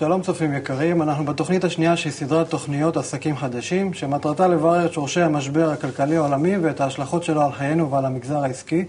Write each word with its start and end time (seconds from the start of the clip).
שלום 0.00 0.22
צופים 0.22 0.54
יקרים, 0.54 1.02
אנחנו 1.02 1.24
בתוכנית 1.24 1.64
השנייה 1.64 1.96
של 1.96 2.10
סדרת 2.10 2.50
תוכניות 2.50 2.96
עסקים 2.96 3.36
חדשים, 3.36 3.94
שמטרתה 3.94 4.48
לברר 4.48 4.86
את 4.86 4.92
שורשי 4.92 5.20
המשבר 5.20 5.70
הכלכלי 5.70 6.16
העולמי 6.16 6.56
ואת 6.56 6.80
ההשלכות 6.80 7.24
שלו 7.24 7.42
על 7.42 7.52
חיינו 7.52 7.90
ועל 7.90 8.04
המגזר 8.04 8.38
העסקי. 8.38 8.84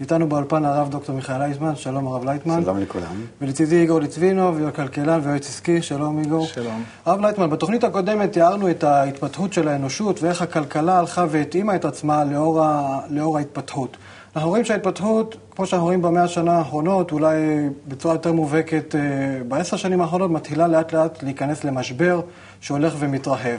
איתנו 0.00 0.28
באולפן 0.28 0.64
הרב 0.64 0.90
דוקטור 0.90 1.14
מיכאל 1.14 1.42
אייזמן, 1.42 1.76
שלום 1.76 2.06
הרב 2.06 2.24
לייטמן. 2.24 2.62
שלום 2.62 2.78
לכולם. 2.78 3.24
ולצידי 3.40 3.80
איגור 3.80 4.00
ליצבינוב, 4.00 4.70
כלכלן 4.70 5.20
ויועץ 5.22 5.46
עסקי, 5.46 5.82
שלום 5.82 6.18
איגור. 6.18 6.46
שלום. 6.46 6.84
הרב 7.04 7.20
לייטמן, 7.20 7.50
בתוכנית 7.50 7.84
הקודמת 7.84 8.32
תיארנו 8.32 8.70
את 8.70 8.84
ההתפתחות 8.84 9.52
של 9.52 9.68
האנושות 9.68 10.22
ואיך 10.22 10.42
הכלכלה 10.42 10.98
הלכה 10.98 11.24
והתאימה 11.30 11.76
את 11.76 11.84
עצמה 11.84 12.24
לאור, 12.24 12.62
ה... 12.62 13.00
לאור 13.10 13.38
ההתפתחות. 13.38 13.96
אנחנו 14.36 14.50
רואים 14.50 14.64
שההתפתחות, 14.64 15.36
כמו 15.56 15.66
שאנחנו 15.66 15.86
רואים 15.86 16.02
במאה 16.02 16.24
השנה 16.24 16.58
האחרונות, 16.58 17.12
אולי 17.12 17.36
בצורה 17.88 18.14
יותר 18.14 18.32
מובהקת 18.32 18.94
אה, 18.94 19.00
בעשר 19.48 19.76
שנים 19.76 20.00
האחרונות, 20.00 20.30
מתחילה 20.30 20.68
לאט 20.68 20.92
לאט 20.92 21.22
להיכנס 21.22 21.64
למשבר 21.64 22.20
שהולך 22.60 22.94
ומתרחב. 22.98 23.58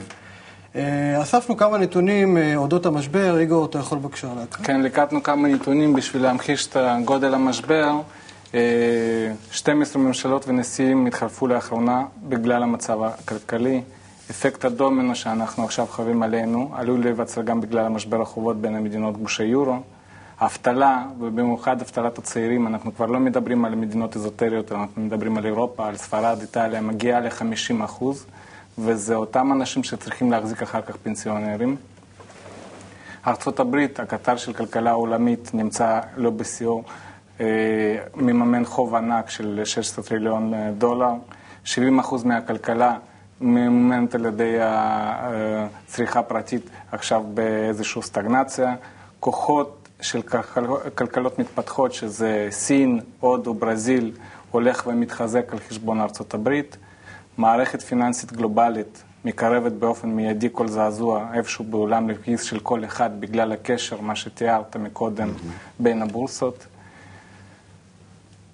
אה, 0.76 1.22
אספנו 1.22 1.56
כמה 1.56 1.78
נתונים 1.78 2.36
אה, 2.36 2.56
אודות 2.56 2.86
המשבר, 2.86 3.38
איגור, 3.38 3.64
אתה 3.64 3.78
יכול 3.78 3.98
בבקשה 3.98 4.28
להקריא. 4.36 4.66
כן, 4.66 4.82
לקטנו 4.82 5.22
כמה 5.22 5.48
נתונים 5.48 5.94
בשביל 5.94 6.22
להמחיש 6.22 6.66
את 6.66 6.76
גודל 7.04 7.34
המשבר. 7.34 7.90
12 9.50 10.02
ממשלות 10.02 10.48
ונשיאים 10.48 11.06
התחלפו 11.06 11.46
לאחרונה 11.46 12.04
בגלל 12.22 12.62
המצב 12.62 13.02
הכלכלי. 13.02 13.82
אפקט 14.30 14.64
הדומינו 14.64 15.14
שאנחנו 15.14 15.64
עכשיו 15.64 15.86
חווים 15.86 16.22
עלינו 16.22 16.70
עלול 16.74 17.00
להיווצר 17.00 17.42
גם 17.42 17.60
בגלל 17.60 17.86
המשבר 17.86 18.22
החובות 18.22 18.60
בין 18.60 18.76
המדינות 18.76 19.16
גוש 19.16 19.40
היורו. 19.40 19.76
האבטלה, 20.42 21.04
ובמיוחד 21.18 21.80
אבטלת 21.80 22.18
הצעירים, 22.18 22.66
אנחנו 22.66 22.94
כבר 22.94 23.06
לא 23.06 23.20
מדברים 23.20 23.64
על 23.64 23.74
מדינות 23.74 24.16
אזוטריות, 24.16 24.72
אנחנו 24.72 25.02
מדברים 25.02 25.38
על 25.38 25.46
אירופה, 25.46 25.88
על 25.88 25.96
ספרד, 25.96 26.40
איטליה, 26.40 26.80
מגיעה 26.80 27.20
ל-50 27.20 27.84
אחוז, 27.84 28.26
וזה 28.78 29.14
אותם 29.14 29.52
אנשים 29.52 29.84
שצריכים 29.84 30.30
להחזיק 30.30 30.62
אחר 30.62 30.82
כך 30.82 30.96
פנסיונרים. 30.96 31.76
ארה"ב, 33.26 33.76
הקטר 33.98 34.36
של 34.36 34.52
כלכלה 34.52 34.92
עולמית, 34.92 35.50
נמצא 35.54 36.00
לא 36.16 36.30
בשיאו, 36.30 36.82
אה, 37.40 37.46
מממן 38.14 38.64
חוב 38.64 38.94
ענק 38.94 39.30
של 39.30 39.60
16 39.64 40.04
טריליון 40.04 40.54
אה, 40.54 40.70
דולר, 40.78 41.12
70 41.64 41.98
אחוז 41.98 42.24
מהכלכלה 42.24 42.96
ממומנת 43.40 44.14
על 44.14 44.26
ידי 44.26 44.56
הצריכה 44.60 46.18
אה, 46.18 46.24
פרטית 46.24 46.70
עכשיו 46.92 47.24
באיזושהי 47.34 48.02
סטגנציה. 48.02 48.74
כוחות 49.20 49.81
של 50.02 50.22
כלכלות 50.94 51.38
מתפתחות, 51.38 51.92
שזה 51.92 52.48
סין, 52.50 53.00
הודו, 53.20 53.54
ברזיל, 53.54 54.12
הולך 54.50 54.86
ומתחזק 54.86 55.52
על 55.52 55.58
חשבון 55.68 56.00
ארצות 56.00 56.34
הברית. 56.34 56.76
מערכת 57.38 57.82
פיננסית 57.82 58.32
גלובלית 58.32 59.02
מקרבת 59.24 59.72
באופן 59.72 60.08
מיידי 60.08 60.48
כל 60.52 60.68
זעזוע 60.68 61.26
איפשהו 61.34 61.64
בעולם 61.64 62.10
לכיס 62.10 62.42
של 62.42 62.58
כל 62.58 62.84
אחד 62.84 63.20
בגלל 63.20 63.52
הקשר, 63.52 64.00
מה 64.00 64.16
שתיארת 64.16 64.76
מקודם. 64.76 65.28
בין 65.78 66.02
הבורסות. 66.02 66.66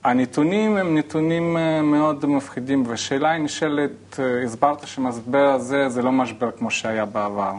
הנתונים 0.04 0.76
הם 0.76 0.98
נתונים 0.98 1.56
אה, 1.56 1.82
מאוד 1.82 2.26
מפחידים, 2.26 2.84
והשאלה 2.86 3.30
היא 3.30 3.42
נשאלת, 3.42 3.91
אה, 4.19 4.44
הסברת 4.44 4.86
שהמשבר 4.86 5.52
הזה 5.54 5.88
זה 5.88 6.02
לא 6.02 6.12
משבר 6.12 6.50
כמו 6.50 6.70
שהיה 6.70 7.04
בעבר. 7.04 7.52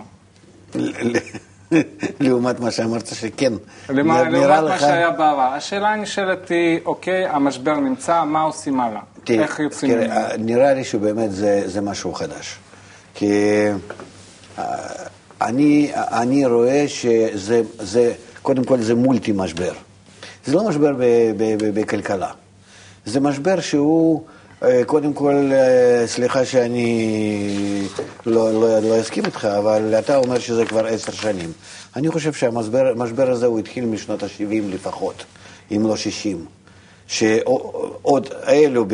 לעומת 2.20 2.59
מה 2.59 2.72
שאמרת 2.72 3.08
שכן. 3.08 3.54
לעומת 3.89 4.27
מה 4.64 4.80
שהיה 4.80 5.11
בעבר. 5.11 5.42
השאלה 5.42 5.94
הנשאלת 5.94 6.49
היא, 6.49 6.80
אוקיי, 6.86 7.27
המשבר 7.27 7.80
נמצא, 7.80 8.23
מה 8.23 8.42
עושים 8.42 8.80
הלאה? 8.80 9.02
איך 9.30 9.60
יוצאים 9.60 9.98
ממנו? 9.98 10.14
נראה 10.38 10.73
לי 10.73 10.83
שבאמת 10.83 11.32
זה, 11.32 11.64
זה 11.66 11.82
משהו 11.82 12.14
חדש. 12.14 12.58
כי 13.14 13.32
אה, 14.60 14.64
אני, 15.42 15.92
אני 15.95 16.45
רואה 16.45 16.86
שזה, 16.88 17.61
זה, 17.80 18.14
קודם 18.42 18.64
כל 18.64 18.82
זה 18.82 18.95
מולטי 18.95 19.32
משבר. 19.36 19.71
זה 20.45 20.55
לא 20.55 20.67
משבר 20.70 20.94
בכלכלה. 21.73 22.32
זה 23.05 23.20
משבר 23.20 23.60
שהוא... 23.60 24.23
אה, 24.64 24.81
קודם 24.86 25.14
כל, 25.14 25.52
אה, 25.52 26.08
סליחה 26.08 26.45
שאני 26.45 27.87
לא, 28.25 28.53
לא, 28.53 28.80
לא 28.80 29.02
אסכים 29.02 29.25
איתך, 29.25 29.45
אבל 29.45 29.95
אתה 29.99 30.17
אומר 30.17 30.39
שזה 30.39 30.65
כבר 30.65 30.86
עשר 30.86 31.11
שנים. 31.11 31.52
אני 31.95 32.09
חושב 32.09 32.33
שהמשבר 32.33 33.31
הזה 33.31 33.45
הוא 33.45 33.59
התחיל 33.59 33.86
משנות 33.86 34.23
ה-70 34.23 34.73
לפחות, 34.73 35.23
אם 35.71 35.87
לא 35.87 35.95
60. 35.95 36.45
שעוד 37.08 38.27
אלו 38.47 38.86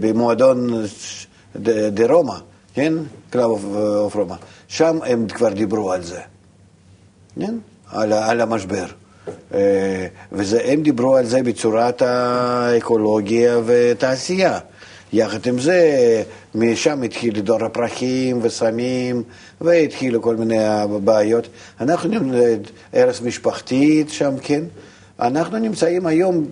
במועדון 0.00 0.84
דה 1.90 2.06
רומא, 2.06 2.34
כן? 2.74 2.92
Club 3.30 3.76
of 3.76 4.16
רומא, 4.16 4.34
שם 4.68 4.98
הם 5.06 5.26
כבר 5.28 5.48
דיברו 5.48 5.92
על 5.92 6.02
זה, 6.02 6.20
כן? 7.40 7.54
על, 7.90 8.12
על 8.12 8.40
המשבר. 8.40 8.86
אה, 9.54 10.06
והם 10.32 10.82
דיברו 10.82 11.16
על 11.16 11.26
זה 11.26 11.42
בצורת 11.42 12.02
האקולוגיה 12.02 13.58
ותעשייה. 13.66 14.58
יחד 15.16 15.46
עם 15.46 15.58
זה, 15.58 16.22
משם 16.54 17.02
התחיל 17.02 17.40
דור 17.40 17.64
הפרחים 17.64 18.38
וסמים, 18.42 19.22
והתחילו 19.60 20.22
כל 20.22 20.36
מיני 20.36 20.58
בעיות. 21.04 21.48
אנחנו 21.80 22.10
ארץ 22.94 23.20
משפחתית 23.20 24.10
שם, 24.10 24.34
כן? 24.42 24.64
אנחנו 25.20 25.58
נמצאים 25.58 26.06
היום 26.06 26.46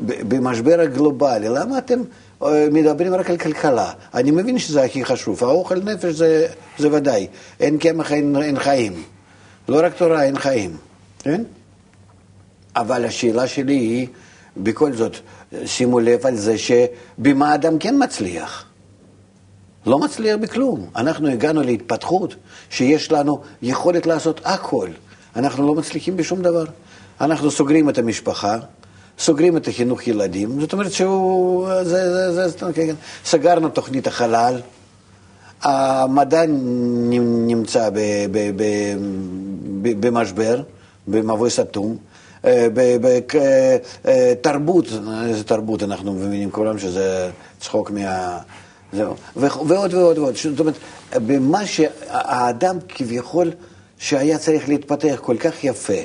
במשבר 0.00 0.80
הגלובלי. 0.80 1.48
למה 1.48 1.78
אתם 1.78 2.00
אה, 2.42 2.66
מדברים 2.72 3.14
רק 3.14 3.30
על 3.30 3.36
כלכלה? 3.36 3.92
אני 4.14 4.30
מבין 4.30 4.58
שזה 4.58 4.84
הכי 4.84 5.04
חשוב. 5.04 5.44
האוכל 5.44 5.74
נפש 5.74 6.14
זה, 6.14 6.46
זה 6.78 6.92
ודאי. 6.92 7.26
אין 7.60 7.78
קמח, 7.78 8.12
אין, 8.12 8.36
אין 8.42 8.58
חיים. 8.58 8.92
לא 9.68 9.80
רק 9.84 9.96
תורה, 9.96 10.22
אין 10.22 10.38
חיים, 10.38 10.76
כן? 11.18 11.42
אבל 12.76 13.04
השאלה 13.04 13.46
שלי 13.46 13.74
היא, 13.74 14.06
בכל 14.62 14.92
זאת, 14.92 15.16
שימו 15.64 16.00
לב 16.00 16.26
על 16.26 16.36
זה 16.36 16.54
שבמה 16.58 17.54
אדם 17.54 17.78
כן 17.78 17.94
מצליח. 17.98 18.64
לא 19.86 19.98
מצליח 19.98 20.36
בכלום. 20.40 20.86
אנחנו 20.96 21.28
הגענו 21.28 21.62
להתפתחות 21.62 22.34
שיש 22.70 23.12
לנו 23.12 23.40
יכולת 23.62 24.06
לעשות 24.06 24.40
הכל. 24.44 24.88
אנחנו 25.36 25.66
לא 25.66 25.74
מצליחים 25.74 26.16
בשום 26.16 26.42
דבר. 26.42 26.64
אנחנו 27.20 27.50
סוגרים 27.50 27.88
את 27.88 27.98
המשפחה, 27.98 28.58
סוגרים 29.18 29.56
את 29.56 29.68
החינוך 29.68 30.06
ילדים, 30.06 30.60
זאת 30.60 30.72
אומרת 30.72 30.92
שהוא, 30.92 31.68
זה, 31.82 31.82
זה, 31.84 32.32
זה, 32.32 32.48
זה, 32.48 32.72
כן, 32.74 32.94
סגרנו 33.24 33.68
תוכנית 33.68 34.06
החלל, 34.06 34.60
המדע 35.62 36.42
נמצא 37.46 37.90
במשבר, 40.00 40.62
במבוי 41.08 41.50
סתום, 41.50 41.96
בתרבות, 44.10 44.86
איזה 45.26 45.44
תרבות 45.44 45.82
אנחנו 45.82 46.12
מבינים 46.12 46.50
כולם 46.50 46.78
שזה 46.78 47.30
צחוק 47.60 47.90
מה... 47.90 48.38
זהו. 48.92 49.14
ועוד 49.36 49.94
ועוד 49.94 50.18
ועוד. 50.18 50.36
זאת 50.36 50.60
אומרת, 50.60 50.74
במה 51.26 51.66
שהאדם 51.66 52.76
כביכול 52.88 53.50
שהיה 53.98 54.38
צריך 54.38 54.68
להתפתח 54.68 55.18
כל 55.22 55.36
כך 55.36 55.64
יפה 55.64 56.02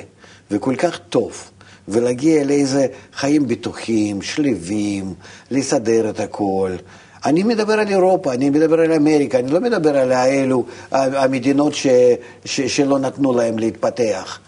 וכל 0.50 0.74
כך 0.76 0.98
טוב, 1.08 1.50
ולהגיע 1.88 2.44
לאיזה 2.44 2.86
חיים 3.14 3.48
בטוחים, 3.48 4.22
שלווים, 4.22 5.14
לסדר 5.50 6.10
את 6.10 6.20
הכל. 6.20 6.72
אני 7.24 7.42
מדבר 7.42 7.72
על 7.72 7.88
אירופה, 7.88 8.32
אני 8.32 8.50
מדבר 8.50 8.80
על 8.80 8.92
אמריקה, 8.92 9.38
אני 9.38 9.50
לא 9.50 9.60
מדבר 9.60 9.98
על 9.98 10.12
האלו, 10.12 10.64
המדינות 10.92 11.74
ש, 11.74 11.86
ש, 12.44 12.60
שלא 12.60 12.98
נתנו 12.98 13.32
להם 13.32 13.58
להתפתח. 13.58 14.38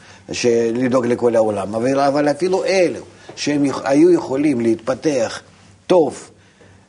לדאוג 0.74 1.06
לכל 1.06 1.36
העולם, 1.36 1.74
אבל, 1.74 2.00
אבל 2.00 2.30
אפילו 2.30 2.64
אלו 2.64 3.00
שהם 3.36 3.64
היו 3.84 4.10
יכולים 4.10 4.60
להתפתח 4.60 5.42
טוב 5.86 6.30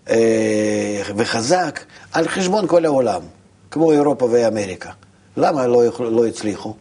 אה, 0.10 1.02
וחזק 1.16 1.80
על 2.12 2.28
חשבון 2.28 2.68
כל 2.68 2.86
העולם, 2.86 3.22
כמו 3.72 3.92
אירופה 3.92 4.28
ואמריקה. 4.32 4.92
למה 5.38 5.68
לא, 5.68 5.84
לא 6.00 6.26
הצליחו? 6.26 6.74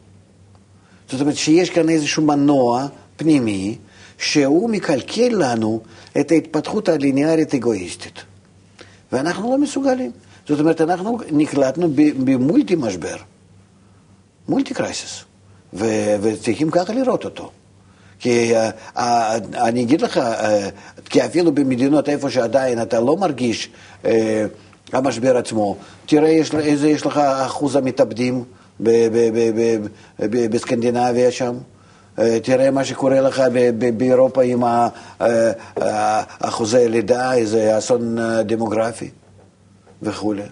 זאת 1.10 1.20
אומרת 1.20 1.36
שיש 1.36 1.70
כאן 1.70 1.88
איזשהו 1.88 2.22
מנוע 2.22 2.86
פנימי 3.16 3.76
שהוא 4.18 4.70
מקלקל 4.70 5.28
לנו 5.30 5.80
את 6.20 6.30
ההתפתחות 6.30 6.88
הליניארית 6.88 7.54
אגואיסטית. 7.54 8.22
ואנחנו 9.12 9.50
לא 9.50 9.58
מסוגלים. 9.58 10.10
זאת 10.48 10.60
אומרת, 10.60 10.80
אנחנו 10.80 11.18
נקלטנו 11.30 11.88
במולטי 12.24 12.74
משבר, 12.78 13.16
מולטי 14.48 14.74
קרייסס. 14.74 15.25
וצריכים 16.20 16.70
ככה 16.70 16.92
לראות 16.92 17.24
אותו. 17.24 17.50
כי 18.18 18.54
uh, 18.54 18.58
uh, 18.96 19.00
אני 19.54 19.82
אגיד 19.82 20.00
לך, 20.00 20.16
uh, 20.16 20.20
כי 21.04 21.24
אפילו 21.24 21.52
במדינות 21.52 22.08
איפה 22.08 22.30
שעדיין 22.30 22.82
אתה 22.82 23.00
לא 23.00 23.16
מרגיש 23.16 23.70
המשבר 24.92 25.36
עצמו, 25.36 25.76
תראה 26.06 26.28
יש, 26.28 26.54
איזה 26.54 26.88
יש 26.88 27.06
לך 27.06 27.18
אחוז 27.18 27.76
המתאבדים 27.76 28.44
בסקנדינביה 30.20 31.30
שם. 31.30 31.54
תראה 32.42 32.70
מה 32.70 32.84
שקורה 32.84 33.20
לך 33.20 33.42
באירופה 33.96 34.42
עם 34.42 34.62
אחוזי 36.40 36.88
לידה, 36.88 37.34
איזה 37.34 37.78
אסון 37.78 38.16
דמוגרפי. 38.44 39.10
וכולי. 40.02 40.42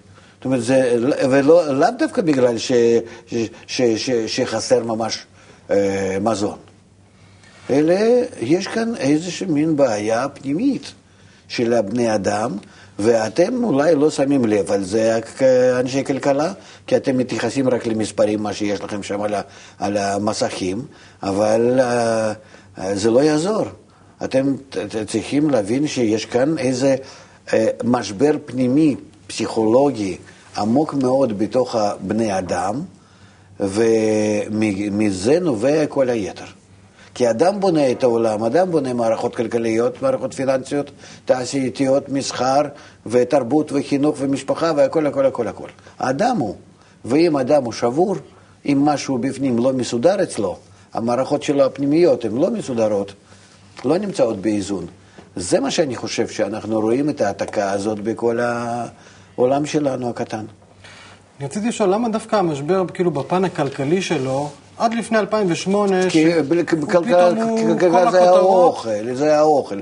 זאת 0.45 0.47
אומרת, 0.47 0.63
זה, 0.63 0.97
ולא, 1.31 1.75
לאו 1.75 1.89
דווקא 1.99 2.23
בגלל 2.23 2.59
ש, 2.59 2.73
ש, 3.27 3.35
ש, 3.67 3.83
ש, 3.83 4.11
שחסר 4.11 4.85
ממש 4.85 5.27
אה, 5.71 6.17
מזון, 6.21 6.59
אלא 7.71 7.95
יש 8.41 8.67
כאן 8.67 8.97
איזושהי 8.97 9.47
מין 9.47 9.77
בעיה 9.77 10.29
פנימית 10.29 10.93
של 11.49 11.73
הבני 11.73 12.15
אדם, 12.15 12.51
ואתם 12.99 13.65
אולי 13.65 13.95
לא 13.95 14.11
שמים 14.11 14.45
לב 14.45 14.71
על 14.71 14.85
זה 14.85 15.21
כאנשי 15.39 16.05
כלכלה, 16.05 16.53
כי 16.87 16.97
אתם 16.97 17.19
מתייחסים 17.19 17.69
רק 17.69 17.87
למספרים, 17.87 18.43
מה 18.43 18.53
שיש 18.53 18.81
לכם 18.81 19.03
שם 19.03 19.23
על, 19.23 19.35
על 19.79 19.97
המסכים, 19.97 20.83
אבל 21.23 21.81
אה, 21.81 22.33
זה 22.95 23.11
לא 23.11 23.21
יעזור. 23.21 23.65
אתם 24.25 24.55
צריכים 25.07 25.51
להבין 25.51 25.87
שיש 25.87 26.27
כאן 26.27 26.59
איזה 26.59 26.97
אה, 27.53 27.67
משבר 27.85 28.33
פנימי, 28.47 28.97
פסיכולוגי, 29.27 30.17
עמוק 30.57 30.95
מאוד 30.95 31.39
בתוך 31.39 31.77
בני 32.01 32.39
אדם, 32.39 32.81
ומזה 33.61 35.41
נובע 35.41 35.87
כל 35.87 36.09
היתר. 36.09 36.45
כי 37.15 37.31
אדם 37.31 37.61
בונה 37.61 37.91
את 37.91 38.03
העולם, 38.03 38.45
אדם 38.45 38.71
בונה 38.71 38.95
מערכות 38.95 39.37
כלכליות, 39.37 40.03
מערכות 40.03 40.35
פיננסיות, 40.35 40.91
תעשייתיות, 41.25 42.09
מסחר, 42.09 42.63
ותרבות, 43.07 43.73
וחינוך, 43.73 44.17
ומשפחה, 44.19 44.73
והכל, 44.77 45.07
הכל, 45.07 45.27
הכל, 45.27 45.49
הכל. 45.49 45.69
האדם 45.99 46.37
הוא. 46.37 46.55
ואם 47.05 47.37
אדם 47.37 47.65
הוא 47.65 47.73
שבור, 47.73 48.17
אם 48.67 48.85
משהו 48.85 49.19
בפנים 49.19 49.59
לא 49.59 49.73
מסודר 49.73 50.23
אצלו, 50.23 50.57
המערכות 50.95 51.43
שלו 51.43 51.65
הפנימיות 51.65 52.25
הן 52.25 52.37
לא 52.37 52.51
מסודרות, 52.51 53.13
לא 53.85 53.99
נמצאות 53.99 54.41
באיזון. 54.41 54.87
זה 55.37 55.61
מה 55.61 55.71
שאני 55.71 55.97
חושב 55.97 56.29
שאנחנו 56.29 56.81
רואים 56.81 57.11
את 57.11 57.21
ההעתקה 57.21 57.71
הזאת 57.71 58.01
בכל 58.01 58.39
העולם 59.39 59.67
שלנו 59.67 60.11
הקטן. 60.11 60.45
אני 61.39 61.47
רציתי 61.47 61.69
לשאול, 61.69 61.89
למה 61.89 62.09
דווקא 62.09 62.37
המשבר, 62.37 62.85
כאילו, 62.95 63.11
בפן 63.11 63.45
הכלכלי 63.45 64.03
שלו, 64.03 64.49
עד 64.79 64.95
לפני 64.95 65.19
2008, 65.19 66.11
כי 66.11 66.31
כלכלה 67.81 68.11
זה 68.11 68.23
האוכל, 68.23 69.15
זה 69.15 69.39
האוכל. 69.39 69.81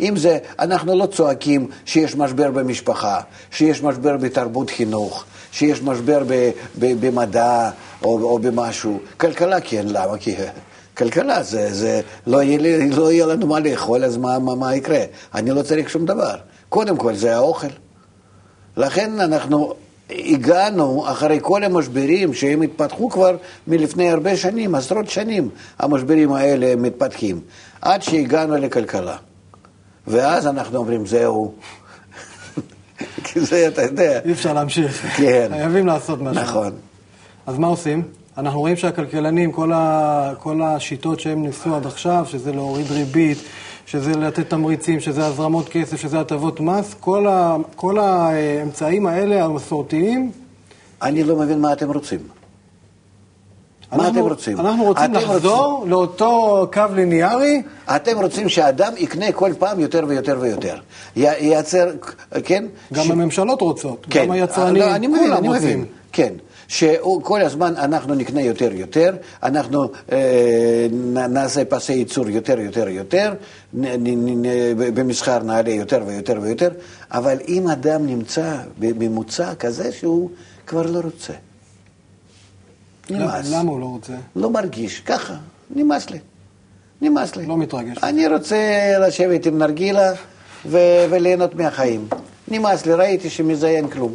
אם 0.00 0.14
זה, 0.16 0.38
אנחנו 0.58 0.94
לא 0.94 1.06
צועקים 1.06 1.68
שיש 1.84 2.16
משבר 2.16 2.50
במשפחה, 2.50 3.20
שיש 3.50 3.82
משבר 3.82 4.16
בתרבות 4.16 4.70
חינוך, 4.70 5.24
שיש 5.52 5.82
משבר 5.82 6.22
במדע 6.78 7.70
או 8.02 8.38
במשהו. 8.38 8.98
כלכלה 9.16 9.60
כן, 9.60 9.84
למה? 9.88 10.18
כי 10.18 10.34
כלכלה 10.96 11.42
זה, 11.42 11.74
זה 11.74 12.00
לא, 12.26 12.42
יהיה, 12.42 12.88
לא 12.96 13.12
יהיה 13.12 13.26
לנו 13.26 13.46
מה 13.46 13.60
לאכול, 13.60 14.04
אז 14.04 14.16
מה, 14.16 14.38
מה, 14.38 14.54
מה 14.54 14.74
יקרה? 14.76 15.00
אני 15.34 15.50
לא 15.50 15.62
צריך 15.62 15.90
שום 15.90 16.06
דבר. 16.06 16.36
קודם 16.68 16.96
כל 16.96 17.14
זה 17.14 17.36
האוכל. 17.36 17.85
לכן 18.76 19.20
אנחנו 19.20 19.74
הגענו, 20.10 21.04
אחרי 21.08 21.38
כל 21.42 21.64
המשברים 21.64 22.34
שהם 22.34 22.62
התפתחו 22.62 23.10
כבר 23.10 23.36
מלפני 23.66 24.10
הרבה 24.10 24.36
שנים, 24.36 24.74
עשרות 24.74 25.10
שנים, 25.10 25.48
המשברים 25.78 26.32
האלה 26.32 26.76
מתפתחים, 26.76 27.40
עד 27.82 28.02
שהגענו 28.02 28.56
לכלכלה. 28.56 29.16
ואז 30.06 30.46
אנחנו 30.46 30.78
אומרים, 30.78 31.06
זהו. 31.06 31.54
כי 33.24 33.40
זה, 33.40 33.68
אתה 33.68 33.82
יודע. 33.82 34.20
אי 34.24 34.32
אפשר 34.32 34.52
להמשיך. 34.52 35.06
כן. 35.16 35.48
חייבים 35.50 35.86
לעשות 35.86 36.20
משהו. 36.20 36.42
נכון. 36.42 36.72
אז 37.46 37.58
מה 37.58 37.66
עושים? 37.66 38.02
אנחנו 38.38 38.60
רואים 38.60 38.76
שהכלכלנים, 38.76 39.52
כל, 39.52 39.72
ה, 39.72 40.32
כל 40.38 40.62
השיטות 40.62 41.20
שהם 41.20 41.42
ניסו 41.42 41.76
עד 41.76 41.86
עכשיו, 41.86 42.26
שזה 42.28 42.52
להוריד 42.52 42.90
ריבית, 42.90 43.38
שזה 43.86 44.12
לתת 44.12 44.50
תמריצים, 44.50 45.00
שזה 45.00 45.26
הזרמות 45.26 45.68
כסף, 45.68 46.00
שזה 46.00 46.20
הטבות 46.20 46.60
מס, 46.60 46.94
כל, 47.00 47.26
ה, 47.26 47.56
כל 47.76 47.98
האמצעים 47.98 49.06
האלה, 49.06 49.44
המסורתיים... 49.44 50.32
אני 51.02 51.24
לא 51.24 51.36
מבין 51.36 51.60
מה 51.60 51.72
אתם 51.72 51.90
רוצים. 51.92 52.18
אנחנו, 53.92 54.02
מה 54.02 54.08
אתם 54.08 54.18
רוצים? 54.18 54.60
אנחנו 54.60 54.84
רוצים 54.84 55.12
לחזור 55.12 55.72
רוצים... 55.72 55.90
לאותו 55.90 56.66
קו 56.72 56.82
ליניארי. 56.94 57.62
אתם 57.96 58.18
רוצים 58.18 58.48
שאדם 58.48 58.92
יקנה 58.96 59.32
כל 59.32 59.52
פעם 59.58 59.80
יותר 59.80 60.04
ויותר 60.08 60.38
ויותר. 60.40 60.78
ייצר, 61.16 61.90
כן? 62.44 62.64
גם 62.92 63.04
ש... 63.04 63.10
הממשלות 63.10 63.60
רוצות, 63.60 64.06
כן. 64.10 64.24
גם 64.24 64.30
היצרנים, 64.30 64.82
לא, 64.82 64.94
אני 64.94 65.06
מבין, 65.06 65.32
אני 65.32 65.48
רוצים. 65.48 65.62
מבין, 65.62 65.84
כן. 66.12 66.32
שכל 66.68 67.40
הזמן 67.42 67.76
אנחנו 67.76 68.14
נקנה 68.14 68.42
יותר 68.42 68.72
יותר, 68.72 69.10
אנחנו 69.42 69.88
אה, 70.12 70.86
נעשה 71.28 71.64
פסי 71.64 71.92
ייצור 71.92 72.28
יותר 72.28 72.60
יותר 72.60 72.88
יותר, 72.88 73.34
במסחר 74.94 75.42
נעלה 75.42 75.70
יותר 75.70 76.02
ויותר 76.06 76.38
ויותר, 76.42 76.68
אבל 77.10 77.36
אם 77.48 77.68
אדם 77.68 78.06
נמצא 78.06 78.56
בממוצע 78.78 79.54
כזה 79.54 79.92
שהוא 79.92 80.30
כבר 80.66 80.82
לא 80.90 81.00
רוצה. 81.00 81.32
נמאס. 83.10 83.50
למה 83.50 83.70
הוא 83.70 83.80
לא 83.80 83.86
רוצה? 83.86 84.12
לא 84.36 84.50
מרגיש, 84.50 85.00
ככה, 85.00 85.34
נמאס 85.76 86.10
לי. 86.10 86.18
נמאס 87.02 87.36
לי. 87.36 87.46
לא 87.46 87.56
מתרגש. 87.56 87.96
אני 88.02 88.26
רוצה 88.26 88.56
לשבת 89.06 89.46
עם 89.46 89.58
נרגילה 89.58 90.12
ו- 90.66 91.04
וליהנות 91.10 91.54
מהחיים. 91.54 92.08
נמאס 92.48 92.86
לי, 92.86 92.92
ראיתי 92.92 93.30
שמזה 93.30 93.68
אין 93.68 93.88
כלום. 93.88 94.14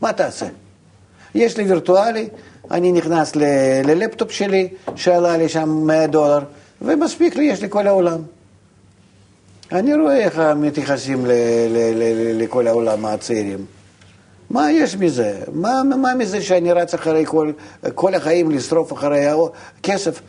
מה 0.00 0.12
תעשה? 0.12 0.46
יש 1.34 1.56
לי 1.56 1.64
וירטואלי, 1.64 2.28
אני 2.70 2.92
נכנס 2.92 3.36
ל- 3.36 3.42
ללפטופ 3.84 4.30
שלי, 4.30 4.68
שעלה 4.96 5.36
לי 5.36 5.48
שם 5.48 5.68
100 5.86 6.06
דולר, 6.06 6.38
ומספיק 6.82 7.36
לי, 7.36 7.44
יש 7.44 7.62
לי 7.62 7.66
כל 7.70 7.86
העולם. 7.86 8.18
אני 9.72 9.94
רואה 9.94 10.16
איך 10.18 10.38
מתייחסים 10.56 11.26
ל- 11.26 11.30
ל- 11.70 11.92
ל- 11.98 12.42
לכל 12.42 12.66
העולם 12.66 13.06
הצעירים. 13.06 13.64
מה 14.50 14.70
יש 14.72 14.96
מזה? 14.96 15.38
מה, 15.52 15.82
מה 15.84 16.14
מזה 16.14 16.42
שאני 16.42 16.72
רץ 16.72 16.94
אחרי 16.94 17.24
כל, 17.26 17.52
כל 17.94 18.14
החיים 18.14 18.50
לשרוף 18.50 18.92
אחרי 18.92 19.26
הכסף? 19.78 20.20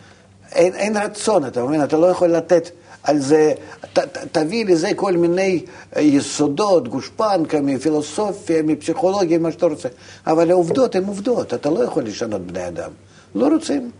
אין, 0.51 0.74
אין 0.75 0.98
רצון, 0.98 1.45
אתה 1.45 1.63
מבין? 1.63 1.83
אתה 1.83 1.98
לא 1.98 2.07
יכול 2.07 2.27
לתת 2.30 2.69
על 3.03 3.19
זה, 3.19 3.53
ת, 3.94 4.00
ת, 4.00 4.18
תביא 4.31 4.65
לזה 4.65 4.92
כל 4.95 5.12
מיני 5.18 5.65
יסודות, 5.98 6.88
גושפנקה, 6.88 7.62
מפילוסופיה, 7.62 8.63
מפסיכולוגיה, 8.63 9.39
מה 9.39 9.51
שאתה 9.51 9.65
רוצה. 9.65 9.89
אבל 10.27 10.51
העובדות 10.51 10.96
הן 10.96 11.05
עובדות, 11.05 11.53
אתה 11.53 11.70
לא 11.70 11.84
יכול 11.84 12.03
לשנות 12.03 12.41
בני 12.41 12.67
אדם. 12.67 12.91
לא 13.36 13.48
רוצים, 13.48 13.91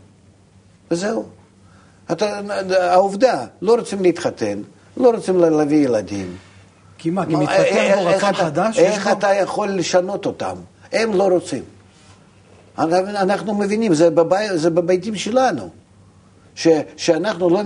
וזהו. 0.92 1.26
אתה, 2.12 2.40
העובדה, 2.80 3.46
לא 3.62 3.76
רוצים 3.76 4.02
להתחתן, 4.02 4.62
לא 4.98 5.12
רוצים 5.12 5.40
להביא 5.40 5.86
ילדים. 5.86 6.36
כי 6.98 7.10
מה, 7.10 7.26
כי 7.26 7.36
מתפתח 7.36 7.96
פה 7.96 8.02
רצון 8.02 8.34
חדש? 8.34 8.80
איך 8.80 9.08
אתה 9.08 9.34
יכול 9.34 9.70
לשנות 9.70 10.26
אותם? 10.26 10.56
הם 10.92 11.14
לא 11.14 11.24
רוצים. 11.24 11.64
אנחנו 12.78 13.54
מבינים, 13.54 13.94
זה, 13.94 14.10
בבי, 14.10 14.46
זה 14.56 14.70
בביתים 14.70 15.16
שלנו, 15.16 15.70
ש, 16.56 16.68
שאנחנו 16.98 17.50
לא, 17.50 17.62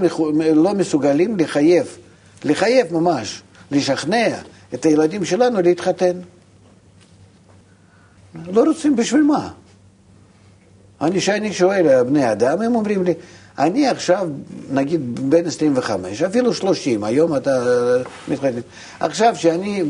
לא 0.56 0.74
מסוגלים 0.74 1.38
לחייב, 1.38 1.98
לחייב 2.44 2.94
ממש, 2.94 3.42
לשכנע 3.72 4.38
את 4.74 4.86
הילדים 4.86 5.26
שלנו 5.26 5.62
להתחתן. 5.62 6.20
לא 8.48 8.64
רוצים 8.64 8.96
בשביל 8.96 9.24
מה? 9.24 9.50
אני, 11.02 11.20
כשאני 11.20 11.54
שואל 11.54 12.04
בני 12.04 12.32
אדם, 12.32 12.62
הם 12.62 12.76
אומרים 12.76 13.04
לי, 13.04 13.14
אני 13.60 13.88
עכשיו, 13.88 14.30
נגיד, 14.72 15.30
בן 15.30 15.46
25, 15.46 16.22
אפילו 16.22 16.54
30, 16.54 17.04
היום 17.04 17.36
אתה 17.36 17.64
מתחתן. 18.28 18.60
עכשיו, 19.00 19.36
שאני, 19.36 19.84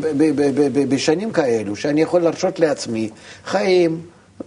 בשנים 0.89 1.31
כאלו, 1.31 1.75
שאני 1.75 2.01
יכול 2.01 2.21
להרשות 2.21 2.59
לעצמי 2.59 3.09
חיים 3.45 4.01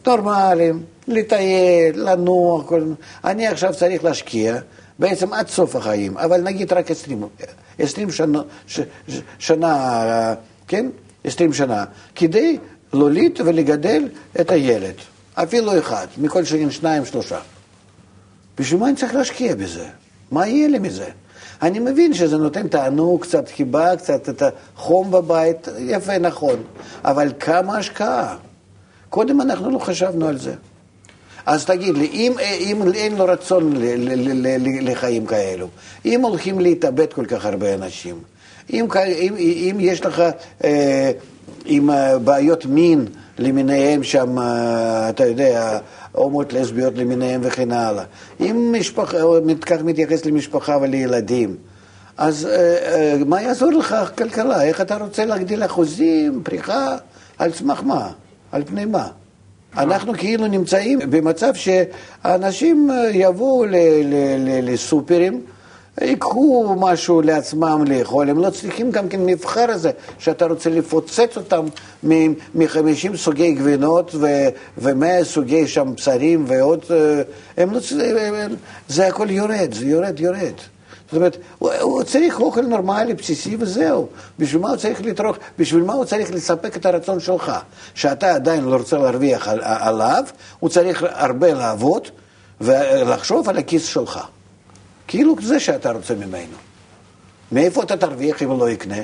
נורמליים, 0.06 0.82
לטייל, 1.08 2.10
לנוח, 2.10 2.66
כל... 2.66 2.82
אני 3.24 3.46
עכשיו 3.46 3.74
צריך 3.74 4.04
להשקיע 4.04 4.58
בעצם 4.98 5.32
עד 5.32 5.48
סוף 5.48 5.76
החיים, 5.76 6.18
אבל 6.18 6.40
נגיד 6.40 6.72
רק 6.72 6.90
20, 6.90 7.28
20 7.78 8.10
שנה, 8.10 8.42
ש, 8.66 8.80
שנה, 9.38 10.34
כן? 10.68 10.86
20 11.24 11.52
שנה, 11.52 11.84
כדי 12.14 12.58
להוליד 12.92 13.40
ולגדל 13.44 14.08
את 14.40 14.50
הילד, 14.50 14.94
אפילו 15.34 15.78
אחד, 15.78 16.06
מכל 16.18 16.44
שנים 16.44 16.70
שניים, 16.70 17.04
שלושה. 17.04 17.38
בשביל 18.58 18.80
מה 18.80 18.88
אני 18.88 18.96
צריך 18.96 19.14
להשקיע 19.14 19.54
בזה? 19.54 19.86
מה 20.30 20.46
יהיה 20.46 20.68
לי 20.68 20.78
מזה? 20.78 21.08
אני 21.62 21.78
מבין 21.78 22.14
שזה 22.14 22.36
נותן 22.36 22.68
תענוג, 22.68 23.22
קצת 23.22 23.48
חיבה, 23.48 23.96
קצת 23.96 24.28
את 24.28 24.42
החום 24.42 25.10
בבית, 25.10 25.68
יפה, 25.78 26.18
נכון, 26.18 26.62
אבל 27.04 27.32
כמה 27.40 27.78
השקעה? 27.78 28.36
קודם 29.10 29.40
אנחנו 29.40 29.70
לא 29.70 29.78
חשבנו 29.78 30.26
על 30.26 30.38
זה. 30.38 30.54
אז 31.46 31.64
תגיד 31.64 31.98
לי, 31.98 32.06
אם, 32.06 32.32
אם 32.60 32.92
אין 32.94 33.16
לו 33.16 33.24
רצון 33.24 33.76
ל, 33.76 33.82
ל, 33.82 34.12
ל, 34.14 34.46
ל, 34.46 34.90
לחיים 34.90 35.26
כאלו, 35.26 35.68
אם 36.04 36.20
הולכים 36.20 36.60
להתאבד 36.60 37.12
כל 37.12 37.26
כך 37.26 37.44
הרבה 37.46 37.74
אנשים, 37.74 38.14
אם, 38.72 38.86
אם, 38.96 39.34
אם 39.38 39.76
יש 39.80 40.06
לך 40.06 40.22
אה, 40.64 41.10
עם 41.64 41.90
אה, 41.90 42.18
בעיות 42.18 42.66
מין 42.66 43.06
למיניהם 43.38 44.02
שם, 44.02 44.38
אה, 44.38 45.08
אתה 45.08 45.26
יודע, 45.26 45.78
הומות, 46.12 46.52
לסביות 46.52 46.94
למיניהם 46.96 47.40
וכן 47.44 47.72
הלאה. 47.72 48.04
אם 48.40 48.74
משפחה, 48.78 49.18
כך 49.66 49.82
מתייחס 49.82 50.24
למשפחה 50.24 50.78
ולילדים, 50.80 51.56
אז 52.16 52.46
אה, 52.46 52.52
אה, 52.52 53.16
מה 53.26 53.42
יעזור 53.42 53.70
לך 53.70 53.96
כלכלה? 54.18 54.62
איך 54.62 54.80
אתה 54.80 54.96
רוצה 54.96 55.24
להגדיל 55.24 55.64
אחוזים, 55.64 56.40
פריחה? 56.44 56.96
על 57.38 57.52
סמך 57.52 57.82
מה? 57.82 58.10
על 58.52 58.64
פני 58.64 58.84
מה? 58.84 59.08
אנחנו 59.76 60.12
כאילו 60.14 60.46
נמצאים 60.46 60.98
במצב 61.10 61.54
שאנשים 61.54 62.90
אה, 62.90 63.10
יבואו 63.12 63.64
לסופרים, 64.62 65.42
ייקחו 66.00 66.74
משהו 66.78 67.20
לעצמם 67.22 67.84
לאכול, 67.86 68.30
הם 68.30 68.38
לא 68.38 68.50
צריכים 68.50 68.90
גם 68.90 69.08
כן 69.08 69.26
מבחר 69.26 69.70
הזה, 69.70 69.90
שאתה 70.18 70.46
רוצה 70.46 70.70
לפוצץ 70.70 71.36
אותם 71.36 71.66
מ-50 72.02 73.16
סוגי 73.16 73.52
גבינות 73.52 74.14
ו-100 74.14 75.24
סוגי 75.24 75.66
שם 75.66 75.92
בשרים 75.96 76.44
ועוד, 76.48 76.84
הם 77.56 77.70
לא 77.70 77.80
צריכים, 77.80 78.16
זה 78.88 79.06
הכל 79.06 79.30
יורד, 79.30 79.74
זה 79.74 79.86
יורד, 79.86 80.20
יורד. 80.20 80.54
זאת 81.08 81.16
אומרת, 81.16 81.36
הוא, 81.58 81.72
הוא 81.80 82.02
צריך 82.02 82.40
אוכל 82.40 82.62
נורמלי, 82.62 83.14
בסיסי 83.14 83.56
וזהו. 83.60 84.08
בשביל 84.38 84.62
מה 84.62 84.68
הוא 84.68 84.76
צריך 84.76 85.02
לטרוח? 85.02 85.38
בשביל 85.58 85.82
מה 85.82 85.92
הוא 85.92 86.04
צריך 86.04 86.30
לספק 86.30 86.76
את 86.76 86.86
הרצון 86.86 87.20
שלך? 87.20 87.52
שאתה 87.94 88.34
עדיין 88.34 88.64
לא 88.64 88.76
רוצה 88.76 88.98
להרוויח 88.98 89.48
על, 89.48 89.60
עליו, 89.62 90.24
הוא 90.58 90.70
צריך 90.70 91.04
הרבה 91.08 91.54
לעבוד 91.54 92.08
ולחשוב 92.60 93.48
על 93.48 93.58
הכיס 93.58 93.84
שלך. 93.86 94.20
כאילו 95.06 95.34
זה 95.42 95.60
שאתה 95.60 95.92
רוצה 95.92 96.14
ממנו. 96.14 96.56
מאיפה 97.52 97.82
אתה 97.82 97.96
תרוויח 97.96 98.42
אם 98.42 98.48
הוא 98.50 98.58
לא 98.58 98.70
יקנה? 98.70 99.02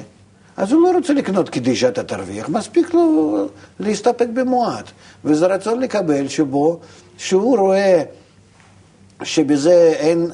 אז 0.56 0.72
הוא 0.72 0.82
לא 0.82 0.92
רוצה 0.92 1.12
לקנות 1.12 1.48
כדי 1.48 1.76
שאתה 1.76 2.02
תרוויח, 2.02 2.48
מספיק 2.48 2.94
לו 2.94 3.48
להסתפק 3.80 4.26
במועט. 4.34 4.90
וזה 5.24 5.46
רצון 5.46 5.80
לקבל 5.80 6.28
שבו, 6.28 6.80
שהוא 7.18 7.58
רואה 7.58 8.02
שבזה 9.22 9.94
אין... 9.96 10.30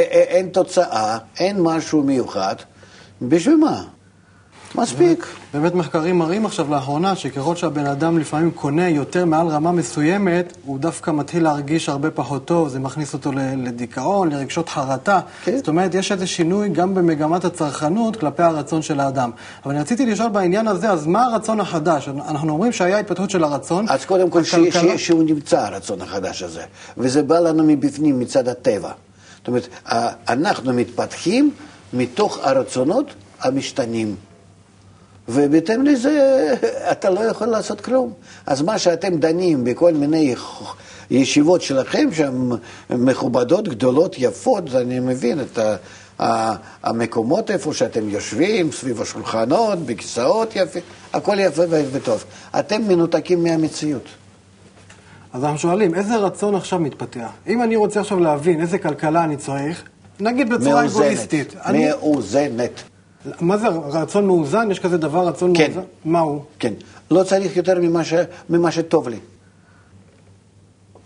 אין 0.00 0.48
תוצאה, 0.48 1.18
אין 1.38 1.56
משהו 1.60 2.02
מיוחד, 2.02 2.56
בשביל 3.22 3.56
מה? 3.56 3.82
מספיק. 4.74 5.26
באמת 5.54 5.74
מחקרים 5.74 6.18
מראים 6.18 6.46
עכשיו 6.46 6.70
לאחרונה 6.70 7.16
שככל 7.16 7.56
שהבן 7.56 7.86
אדם 7.86 8.18
לפעמים 8.18 8.50
קונה 8.50 8.88
יותר 8.88 9.24
מעל 9.24 9.48
רמה 9.48 9.72
מסוימת, 9.72 10.56
הוא 10.64 10.78
דווקא 10.78 11.10
מתחיל 11.10 11.42
להרגיש 11.42 11.88
הרבה 11.88 12.10
פחות 12.10 12.44
טוב, 12.44 12.68
זה 12.68 12.78
מכניס 12.78 13.14
אותו 13.14 13.32
לדיכאון, 13.56 14.28
לרגשות 14.32 14.68
חרטה. 14.68 15.20
כן. 15.44 15.56
זאת 15.56 15.68
אומרת, 15.68 15.94
יש 15.94 16.12
איזה 16.12 16.26
שינוי 16.26 16.68
גם 16.68 16.94
במגמת 16.94 17.44
הצרכנות 17.44 18.16
כלפי 18.16 18.42
הרצון 18.42 18.82
של 18.82 19.00
האדם. 19.00 19.30
אבל 19.64 19.72
אני 19.74 19.80
רציתי 19.80 20.06
לשאול 20.06 20.28
בעניין 20.28 20.68
הזה, 20.68 20.90
אז 20.90 21.06
מה 21.06 21.24
הרצון 21.24 21.60
החדש? 21.60 22.08
אנחנו 22.08 22.52
אומרים 22.52 22.72
שהיה 22.72 22.98
התפתחות 22.98 23.30
של 23.30 23.44
הרצון. 23.44 23.86
אז 23.88 24.04
קודם 24.04 24.30
כל, 24.30 24.40
הכלכלה... 24.40 24.98
שהוא 24.98 25.22
נמצא, 25.22 25.60
הרצון 25.60 26.02
החדש 26.02 26.42
הזה. 26.42 26.62
וזה 26.98 27.22
בא 27.22 27.38
לנו 27.38 27.64
מבפנים, 27.64 28.18
מצד 28.18 28.48
הטבע. 28.48 28.90
זאת 29.46 29.48
אומרת, 29.48 29.68
אנחנו 30.28 30.72
מתפתחים 30.72 31.50
מתוך 31.92 32.38
הרצונות 32.42 33.06
המשתנים. 33.40 34.16
ובהתאם 35.28 35.84
לזה 35.86 36.54
אתה 36.92 37.10
לא 37.10 37.20
יכול 37.20 37.46
לעשות 37.46 37.80
כלום. 37.80 38.12
אז 38.46 38.62
מה 38.62 38.78
שאתם 38.78 39.16
דנים 39.16 39.64
בכל 39.64 39.92
מיני 39.92 40.34
ישיבות 41.10 41.62
שלכם, 41.62 42.08
שהן 42.12 42.50
מכובדות, 42.90 43.68
גדולות, 43.68 44.16
יפות, 44.18 44.74
אני 44.74 45.00
מבין 45.00 45.40
את 45.40 45.58
המקומות 46.82 47.50
איפה 47.50 47.74
שאתם 47.74 48.10
יושבים, 48.10 48.72
סביב 48.72 49.02
השולחנות, 49.02 49.78
בכיסאות 49.78 50.56
יפים, 50.56 50.82
הכל 51.12 51.36
יפה 51.38 51.62
וטוב. 51.92 52.24
אתם 52.58 52.82
מנותקים 52.82 53.42
מהמציאות. 53.42 54.04
אז 55.32 55.44
אנחנו 55.44 55.58
שואלים, 55.58 55.94
איזה 55.94 56.16
רצון 56.16 56.54
עכשיו 56.54 56.78
מתפתח? 56.78 57.28
אם 57.46 57.62
אני 57.62 57.76
רוצה 57.76 58.00
עכשיו 58.00 58.20
להבין 58.20 58.60
איזה 58.60 58.78
כלכלה 58.78 59.24
אני 59.24 59.36
צריך, 59.36 59.84
נגיד 60.20 60.48
בצורה 60.48 60.84
אגואיסטית. 60.84 61.54
מאוזנת. 61.72 62.82
מה 63.40 63.56
זה 63.56 63.68
רצון 63.68 64.26
מאוזן? 64.26 64.70
יש 64.70 64.78
כזה 64.78 64.98
דבר, 64.98 65.28
רצון 65.28 65.52
כן. 65.56 65.70
מאוזן? 65.70 65.88
מה 66.04 66.20
הוא? 66.20 66.40
כן. 66.58 66.72
לא 67.10 67.22
צריך 67.22 67.56
יותר 67.56 67.78
ממה, 67.80 68.04
ש... 68.04 68.14
ממה 68.50 68.70
שטוב 68.70 69.08
לי. 69.08 69.18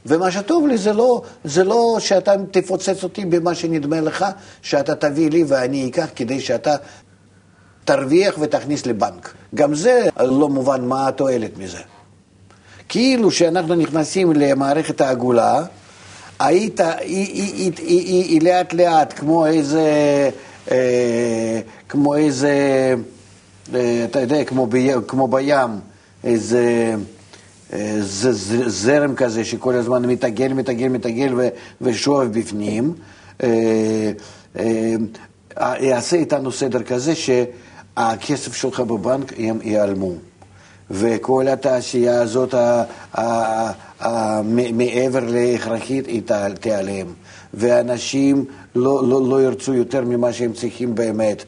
ומה 0.07 0.31
שטוב 0.31 0.67
לי 0.67 0.79
זה 0.79 0.93
לא, 0.93 1.23
זה 1.45 1.65
לא 1.65 1.97
שאתה 1.99 2.35
תפוצץ 2.51 3.05
אותי 3.05 3.25
במה 3.25 3.55
שנדמה 3.55 4.01
לך, 4.01 4.25
שאתה 4.63 4.95
תביא 4.95 5.31
לי 5.31 5.45
ואני 5.49 5.89
אקח 5.89 6.09
כדי 6.17 6.41
שאתה 6.41 6.75
תרוויח 7.85 8.35
ותכניס 8.41 8.87
לבנק. 8.87 9.35
גם 9.55 9.75
זה 9.75 10.09
לא 10.21 10.49
מובן 10.49 10.85
מה 10.85 11.09
התועלת 11.09 11.59
מזה. 11.59 11.79
כאילו 12.91 13.31
שאנחנו 13.31 13.75
נכנסים 13.75 14.33
למערכת 14.33 15.01
העגולה, 15.01 15.65
היית, 16.39 16.81
היא, 16.81 16.97
היא, 17.01 17.53
היא, 17.57 17.73
היא, 17.79 18.25
היא 18.25 18.43
לאט 18.43 18.73
לאט 18.73 19.13
כמו 19.19 19.47
איזה, 19.47 19.81
אה, 20.71 21.61
כמו 21.89 22.17
איזה, 22.17 22.55
אה, 23.75 24.05
אתה 24.11 24.21
יודע, 24.21 24.45
כמו, 24.45 24.67
בי, 24.67 24.91
כמו 25.07 25.29
בים, 25.29 25.71
איזה 26.25 26.95
אה, 27.73 27.97
ז, 28.01 28.27
ז, 28.27 28.63
זרם 28.67 29.15
כזה 29.15 29.45
שכל 29.45 29.75
הזמן 29.75 30.05
מתעגל, 30.05 30.53
מתעגל, 30.53 30.89
מתעגל 30.89 31.35
ושואב 31.81 32.39
בפנים. 32.39 32.95
אה, 33.43 34.13
אה, 34.59 34.95
יעשה 35.81 36.17
איתנו 36.17 36.53
סדר 36.53 36.83
כזה 36.83 37.13
שהכסף 37.15 38.55
שלך 38.55 38.81
בבנק 38.81 39.33
ייעלמו. 39.63 40.30
וכל 40.91 41.49
התעשייה 41.49 42.23
הזאת 42.23 42.55
מעבר 44.73 45.21
להכרחית 45.27 46.07
היא 46.07 46.23
תיעלם. 46.61 47.07
ואנשים 47.55 48.45
לא, 48.75 49.09
לא, 49.09 49.29
לא 49.29 49.43
ירצו 49.43 49.75
יותר 49.75 50.05
ממה 50.05 50.33
שהם 50.33 50.53
צריכים 50.53 50.95
באמת. 50.95 51.45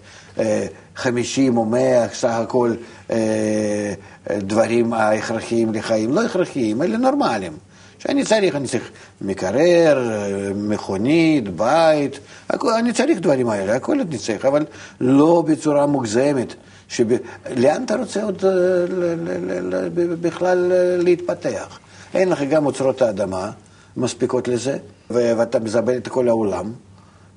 50 0.96 1.52
אה, 1.52 1.58
או 1.58 1.64
100 1.64 2.08
סך 2.08 2.28
הכל 2.28 2.74
אה, 3.10 3.92
דברים 4.30 4.92
ההכרחיים 4.92 5.74
לחיים. 5.74 6.12
לא 6.12 6.24
הכרחיים, 6.24 6.82
אלא 6.82 6.96
נורמליים. 6.96 7.52
שאני 7.98 8.24
צריך, 8.24 8.56
אני 8.56 8.68
צריך 8.68 8.90
מקרר, 9.20 10.08
מכונית, 10.54 11.56
בית, 11.56 12.18
אני 12.78 12.92
צריך 12.92 13.18
דברים 13.20 13.48
האלה, 13.48 13.76
הכל 13.76 14.00
אני 14.00 14.18
צריך, 14.18 14.44
אבל 14.44 14.64
לא 15.00 15.44
בצורה 15.46 15.86
מוגזמת. 15.86 16.54
לאן 17.56 17.84
אתה 17.84 17.96
רוצה 17.96 18.22
עוד 18.22 18.44
אה, 18.44 19.88
בכלל 20.20 20.72
אה, 20.72 20.96
להתפתח? 20.96 21.78
אין 22.14 22.28
לך 22.28 22.42
גם 22.42 22.66
אוצרות 22.66 23.02
האדמה 23.02 23.50
מספיקות 23.96 24.48
לזה, 24.48 24.78
ואתה 25.10 25.60
מזבל 25.60 25.96
את 25.96 26.08
כל 26.08 26.28
העולם, 26.28 26.72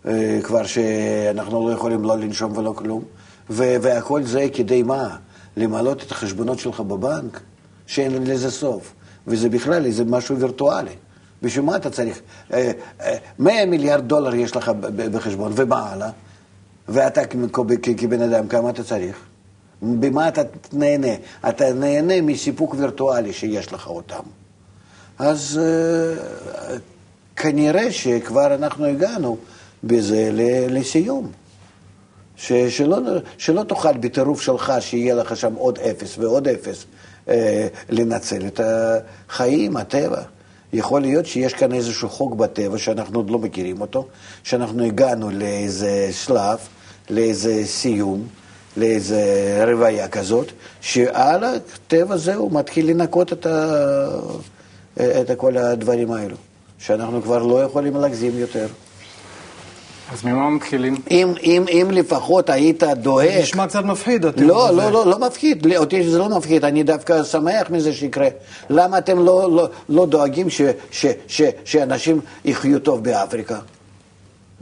אה, 0.07 0.39
כבר 0.43 0.65
שאנחנו 0.65 1.69
לא 1.69 1.73
יכולים 1.73 2.03
לא 2.03 2.17
לנשום 2.17 2.57
ולא 2.57 2.73
כלום, 2.77 3.03
והכל 3.49 4.23
זה 4.23 4.47
כדי 4.53 4.83
מה? 4.83 5.15
למלא 5.57 5.91
את 5.91 6.11
החשבונות 6.11 6.59
שלך 6.59 6.79
בבנק, 6.79 7.39
שאין 7.87 8.23
לזה 8.23 8.51
סוף, 8.51 8.93
וזה 9.27 9.49
בכלל 9.49 9.85
איזה 9.85 10.05
משהו 10.05 10.37
וירטואלי. 10.37 10.95
בשביל 11.41 11.65
מה 11.65 11.75
אתה 11.75 11.89
צריך? 11.89 12.21
100 13.39 13.65
מיליארד 13.65 14.07
דולר 14.07 14.35
יש 14.35 14.55
לך 14.55 14.71
בחשבון, 14.95 15.51
ומה 15.55 15.89
הלאה? 15.89 16.09
ואתה 16.89 17.21
כבן 17.97 18.21
אדם, 18.21 18.47
כמה 18.47 18.69
אתה 18.69 18.83
צריך? 18.83 19.15
במה 19.81 20.27
אתה 20.27 20.41
נהנה? 20.73 21.13
אתה 21.49 21.73
נהנה 21.73 22.21
מסיפוק 22.21 22.75
וירטואלי 22.77 23.33
שיש 23.33 23.73
לך 23.73 23.87
אותם. 23.87 24.23
אז 25.19 25.59
uh, 25.61 26.79
כנראה 27.35 27.91
שכבר 27.91 28.55
אנחנו 28.55 28.85
הגענו 28.85 29.37
בזה 29.83 30.29
לסיום. 30.69 31.31
ש, 32.35 32.53
שלא, 32.53 32.97
שלא 33.37 33.63
תוכל 33.63 33.97
בטירוף 33.97 34.41
שלך 34.41 34.73
שיהיה 34.79 35.15
לך 35.15 35.37
שם 35.37 35.53
עוד 35.53 35.79
אפס 35.79 36.17
ועוד 36.17 36.47
אפס 36.47 36.85
uh, 37.25 37.29
לנצל 37.89 38.47
את 38.47 38.59
החיים, 38.63 39.77
הטבע. 39.77 40.21
יכול 40.73 41.01
להיות 41.01 41.25
שיש 41.25 41.53
כאן 41.53 41.73
איזשהו 41.73 42.09
חוק 42.09 42.33
בטבע 42.33 42.77
שאנחנו 42.77 43.19
עוד 43.19 43.29
לא 43.29 43.39
מכירים 43.39 43.81
אותו, 43.81 44.07
שאנחנו 44.43 44.83
הגענו 44.83 45.29
לאיזה 45.29 46.09
שלב, 46.11 46.59
לאיזה 47.09 47.61
סיום. 47.65 48.27
לאיזה 48.77 49.21
רוויה 49.67 50.07
כזאת, 50.07 50.51
שעל 50.81 51.43
הטבע 51.43 52.13
הזה 52.13 52.35
הוא 52.35 52.51
מתחיל 52.51 52.89
לנקות 52.89 53.33
את, 53.33 53.45
ה... 53.45 53.77
את 54.97 55.31
כל 55.37 55.57
הדברים 55.57 56.11
האלו, 56.11 56.35
שאנחנו 56.79 57.21
כבר 57.21 57.43
לא 57.43 57.63
יכולים 57.63 57.95
להגזים 57.95 58.39
יותר. 58.39 58.67
אז 60.11 60.23
ממה 60.23 60.49
מתחילים? 60.49 60.95
אם, 61.11 61.33
אם, 61.43 61.65
אם 61.67 61.87
לפחות 61.91 62.49
היית 62.49 62.83
דואג... 62.83 63.27
זה 63.33 63.39
נשמע 63.41 63.67
קצת 63.67 63.83
מפחיד, 63.83 64.25
אתם... 64.25 64.47
לא, 64.47 64.69
לא, 64.75 64.91
לא, 64.91 65.05
לא 65.05 65.19
מפחיד, 65.19 65.75
אותי 65.77 66.09
זה 66.09 66.17
לא 66.17 66.29
מפחיד, 66.29 66.65
אני 66.65 66.83
דווקא 66.83 67.23
שמח 67.23 67.69
מזה 67.69 67.93
שיקרה. 67.93 68.27
למה 68.69 68.97
אתם 68.97 69.25
לא, 69.25 69.55
לא, 69.55 69.69
לא 69.89 70.05
דואגים 70.05 70.49
ש, 70.49 70.61
ש, 70.91 71.05
ש, 71.27 71.41
שאנשים 71.65 72.19
יחיו 72.45 72.79
טוב 72.79 73.03
באפריקה? 73.03 73.59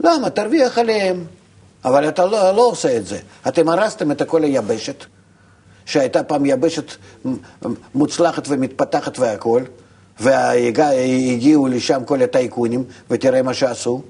למה? 0.00 0.30
תרוויח 0.30 0.78
עליהם. 0.78 1.24
אבל 1.84 2.08
אתה 2.08 2.26
לא, 2.26 2.56
לא 2.56 2.66
עושה 2.66 2.96
את 2.96 3.06
זה. 3.06 3.18
אתם 3.48 3.68
הרסתם 3.68 4.10
את 4.10 4.22
כל 4.22 4.44
היבשת, 4.44 5.04
שהייתה 5.84 6.22
פעם 6.22 6.46
יבשת 6.46 6.92
מוצלחת 7.94 8.44
ומתפתחת 8.48 9.18
והכול, 9.18 9.64
והגיעו 10.20 11.66
לשם 11.66 12.04
כל 12.04 12.22
הטייקונים, 12.22 12.84
ותראה 13.10 13.42
מה 13.42 13.54
שעשו. 13.54 14.02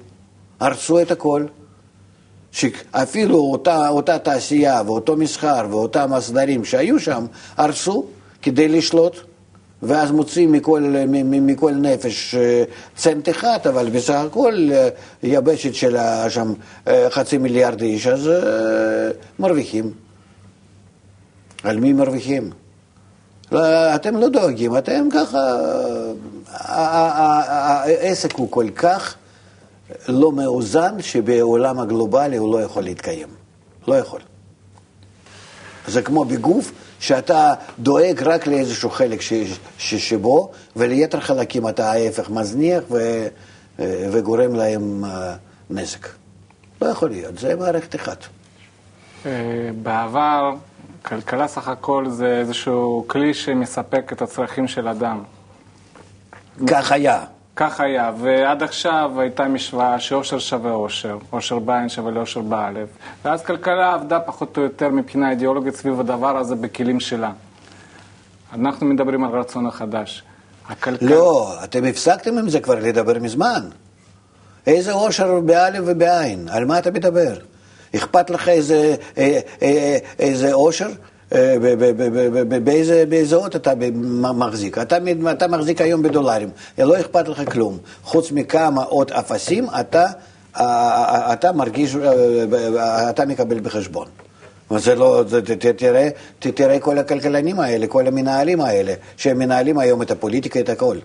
הרסו 0.59 1.01
את 1.01 1.11
הכל. 1.11 1.45
שאפילו 2.51 3.37
אותה, 3.37 3.89
אותה 3.89 4.19
תעשייה 4.19 4.81
ואותו 4.85 5.17
מסחר 5.17 5.67
ואותם 5.69 6.13
הסדרים 6.13 6.65
שהיו 6.65 6.99
שם, 6.99 7.25
הרסו 7.57 8.05
כדי 8.41 8.67
לשלוט. 8.67 9.34
ואז 9.87 10.11
מוצאים 10.11 10.51
מכל, 10.51 10.93
מכל 11.23 11.71
נפש 11.71 12.35
אה, 12.35 12.63
צנט 12.95 13.29
אחד, 13.29 13.59
אבל 13.69 13.89
בסך 13.89 14.13
הכל 14.13 14.69
אה, 14.73 14.89
יבשת 15.23 15.75
של 15.75 15.97
שם 16.29 16.53
אה, 16.87 17.07
חצי 17.09 17.37
מיליארד 17.37 17.81
איש, 17.81 18.07
אז 18.07 18.29
מרוויחים. 19.39 19.93
על 21.63 21.79
מי 21.79 21.93
מרוויחים? 21.93 22.51
לא, 23.51 23.95
אתם 23.95 24.17
לא 24.17 24.29
דואגים, 24.29 24.77
אתם 24.77 25.07
ככה... 25.13 25.39
העסק 26.47 28.33
הוא 28.33 28.51
כל 28.51 28.69
כך 28.75 29.15
לא 30.07 30.31
מאוזן, 30.31 31.01
שבעולם 31.01 31.79
הגלובלי 31.79 32.37
הוא 32.37 32.53
לא 32.53 32.61
יכול 32.61 32.83
להתקיים. 32.83 33.27
לא 33.87 33.95
יכול. 33.95 34.19
זה 35.87 36.01
כמו 36.01 36.25
בגוף, 36.25 36.71
שאתה 36.99 37.53
דואג 37.79 38.23
רק 38.23 38.47
לאיזשהו 38.47 38.89
חלק 38.89 39.21
ש, 39.21 39.33
ש, 39.77 39.95
שבו, 39.95 40.51
וליתר 40.75 41.19
חלקים 41.19 41.67
אתה 41.67 41.91
ההפך 41.91 42.29
מזניח 42.29 42.83
ו, 42.91 43.27
וגורם 44.11 44.55
להם 44.55 45.05
אה, 45.05 45.35
נזק. 45.69 46.07
לא 46.81 46.87
יכול 46.87 47.09
להיות, 47.09 47.37
זה 47.37 47.55
מערכת 47.55 47.95
אחת. 47.95 48.25
אה, 49.25 49.31
בעבר, 49.83 50.51
כלכלה 51.01 51.47
סך 51.47 51.67
הכל 51.67 52.09
זה 52.09 52.37
איזשהו 52.37 53.05
כלי 53.07 53.33
שמספק 53.33 54.13
את 54.13 54.21
הצרכים 54.21 54.67
של 54.67 54.87
אדם. 54.87 55.23
כך 56.67 56.91
היה. 56.91 57.23
כך 57.55 57.79
היה, 57.79 58.11
ועד 58.19 58.63
עכשיו 58.63 59.11
הייתה 59.17 59.47
משוואה 59.47 59.99
שאושר 59.99 60.39
שווה 60.39 60.71
אושר, 60.71 61.17
אושר 61.33 61.59
בעין 61.59 61.89
שווה 61.89 62.11
לאושר 62.11 62.41
באלף, 62.41 62.89
ואז 63.25 63.43
כלכלה 63.43 63.93
עבדה 63.93 64.19
פחות 64.19 64.57
או 64.57 64.63
יותר 64.63 64.89
מבחינה 64.89 65.29
אידיאולוגית 65.29 65.75
סביב 65.75 65.99
הדבר 65.99 66.37
הזה 66.37 66.55
בכלים 66.55 66.99
שלה. 66.99 67.31
אנחנו 68.53 68.85
מדברים 68.85 69.23
על 69.23 69.31
רצון 69.31 69.65
החדש. 69.65 70.23
הכלכל... 70.69 71.05
לא, 71.05 71.53
אתם 71.63 71.85
הפסקתם 71.85 72.37
עם 72.37 72.49
זה 72.49 72.59
כבר 72.59 72.75
לדבר 72.75 73.19
מזמן. 73.19 73.69
איזה 74.67 74.91
אושר 74.93 75.39
באלף 75.39 75.83
ובעין? 75.85 76.49
על 76.49 76.65
מה 76.65 76.79
אתה 76.79 76.91
מדבר? 76.91 77.33
אכפת 77.95 78.29
לך 78.29 78.49
איזה, 78.49 78.95
אה, 79.17 79.39
אה, 79.61 79.97
איזה 80.19 80.53
אושר? 80.53 80.89
אה, 81.35 81.55
באיזה 83.09 83.35
אות 83.35 83.55
אתה 83.55 83.73
מחזיק. 84.13 84.77
אתה, 84.77 84.97
אתה 85.31 85.47
מחזיק 85.47 85.81
היום 85.81 86.01
בדולרים, 86.01 86.49
לא 86.77 86.99
אכפת 86.99 87.27
לך 87.27 87.51
כלום. 87.51 87.77
חוץ 88.03 88.31
מכמה 88.31 88.83
עוד 88.83 89.11
אפסים, 89.11 89.67
אתה, 89.79 90.05
אה, 90.57 90.63
אה, 90.63 91.33
אתה 91.33 91.51
מרגיש, 91.51 91.95
אתה 93.09 93.25
מקבל 93.25 93.59
בחשבון. 93.59 94.07
זה 94.77 94.95
לא, 94.95 95.23
תראה, 95.77 96.09
תראה 96.39 96.79
כל 96.79 96.97
הכלכלנים 96.97 97.59
האלה, 97.59 97.87
כל 97.87 98.07
המנהלים 98.07 98.61
האלה, 98.61 98.93
שהם 99.17 99.39
מנהלים 99.39 99.77
היום 99.77 100.01
את 100.01 100.11
הפוליטיקה, 100.11 100.59
את 100.59 100.69
הכל. 100.69 100.97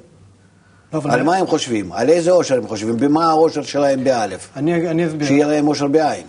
לא, 0.92 1.00
על 1.04 1.22
מה 1.22 1.37
הם 1.37 1.46
חושבים? 1.46 1.92
על 1.92 2.08
איזה 2.08 2.30
עושר 2.30 2.56
הם 2.56 2.66
חושבים? 2.66 2.96
במה 2.96 3.30
העושר 3.30 3.62
שלהם 3.62 4.04
באלף? 4.04 4.49
אני, 4.56 4.90
אני 4.90 5.06
אסביר. 5.06 5.26
שיהיה 5.28 5.46
להם 5.46 5.66
עושר 5.66 5.87
בעין. 5.87 6.26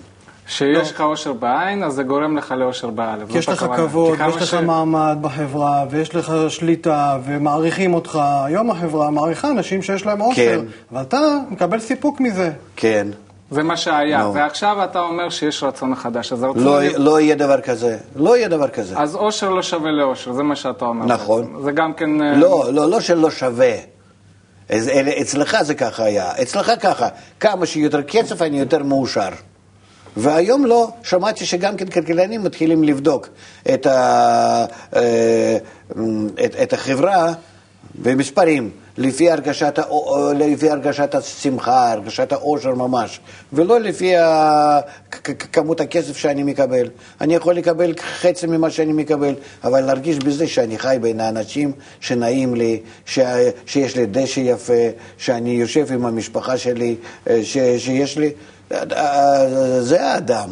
כשיש 0.51 0.91
לך 0.91 1.01
אושר 1.01 1.33
בעין, 1.33 1.83
אז 1.83 1.93
זה 1.93 2.03
גורם 2.03 2.37
לך 2.37 2.51
לאושר 2.51 2.89
באלף. 2.89 3.31
כי 3.31 3.37
יש 3.37 3.49
לך 3.49 3.65
כבוד, 3.75 4.17
ויש 4.21 4.53
לך 4.53 4.53
מעמד 4.53 5.17
בחברה, 5.21 5.85
ויש 5.89 6.15
לך 6.15 6.33
שליטה, 6.49 7.17
ומעריכים 7.25 7.93
אותך. 7.93 8.19
היום 8.45 8.71
החברה 8.71 9.09
מעריכה 9.09 9.51
אנשים 9.51 9.81
שיש 9.81 10.05
להם 10.05 10.21
אושר, 10.21 10.61
כן. 10.61 10.65
ואתה 10.91 11.17
מקבל 11.49 11.79
סיפוק 11.79 12.19
מזה. 12.19 12.51
כן. 12.75 13.07
זה 13.51 13.63
מה 13.63 13.77
שהיה, 13.77 14.21
no. 14.21 14.25
ועכשיו 14.33 14.83
אתה 14.83 14.99
אומר 14.99 15.29
שיש 15.29 15.63
רצון 15.63 15.95
חדש, 15.95 16.33
אז 16.33 16.43
הרצון... 16.43 16.63
לא, 16.63 16.81
לא 16.97 17.21
יהיה 17.21 17.35
דבר 17.35 17.61
כזה, 17.61 17.97
לא 18.15 18.37
יהיה 18.37 18.47
דבר 18.47 18.67
כזה. 18.67 18.97
אז 18.97 19.15
אושר 19.15 19.49
לא 19.49 19.61
שווה 19.63 19.91
לאושר, 19.91 20.33
זה 20.33 20.43
מה 20.43 20.55
שאתה 20.55 20.85
אומר. 20.85 21.05
נכון. 21.05 21.41
בעצם. 21.41 21.63
זה 21.63 21.71
גם 21.71 21.93
כן... 21.93 22.21
אה, 22.21 22.35
לא, 22.35 22.65
לא, 22.73 22.89
לא 22.89 22.99
שלא 22.99 23.31
שווה. 23.31 23.73
אצלך 25.21 25.57
זה 25.61 25.75
ככה 25.75 26.03
היה, 26.03 26.31
אצלך 26.41 26.71
ככה, 26.81 27.07
כמה 27.39 27.65
שיותר 27.65 28.01
קצב 28.01 28.43
אני 28.43 28.59
יותר 28.59 28.83
מאושר. 28.83 29.29
והיום 30.17 30.65
לא, 30.65 30.87
שמעתי 31.03 31.45
שגם 31.45 31.77
כן 31.77 31.85
כלכלנים 31.85 32.43
מתחילים 32.43 32.83
לבדוק 32.83 33.29
את, 33.73 33.85
ה, 33.85 34.65
אה, 34.95 35.57
את, 36.45 36.55
את 36.63 36.73
החברה 36.73 37.33
במספרים, 37.95 38.69
לפי 38.97 39.31
הרגשת, 39.31 39.79
לפי 40.35 40.69
הרגשת 40.69 41.15
השמחה, 41.15 41.91
הרגשת 41.91 42.31
העושר 42.31 42.75
ממש, 42.75 43.19
ולא 43.53 43.79
לפי 43.79 44.13
כמות 45.51 45.81
הכסף 45.81 46.17
שאני 46.17 46.43
מקבל. 46.43 46.87
אני 47.21 47.35
יכול 47.35 47.55
לקבל 47.55 47.93
חצי 48.21 48.47
ממה 48.47 48.69
שאני 48.69 48.93
מקבל, 48.93 49.33
אבל 49.63 49.81
להרגיש 49.81 50.17
בזה 50.17 50.47
שאני 50.47 50.79
חי 50.79 50.97
בין 51.01 51.19
האנשים, 51.19 51.71
שנעים 51.99 52.55
לי, 52.55 52.79
ש, 53.05 53.19
שיש 53.65 53.95
לי 53.95 54.05
דשא 54.05 54.39
יפה, 54.39 54.83
שאני 55.17 55.49
יושב 55.49 55.91
עם 55.91 56.05
המשפחה 56.05 56.57
שלי, 56.57 56.95
אה, 57.29 57.39
ש, 57.43 57.57
שיש 57.77 58.17
לי... 58.17 58.31
זה 59.81 60.07
האדם. 60.07 60.49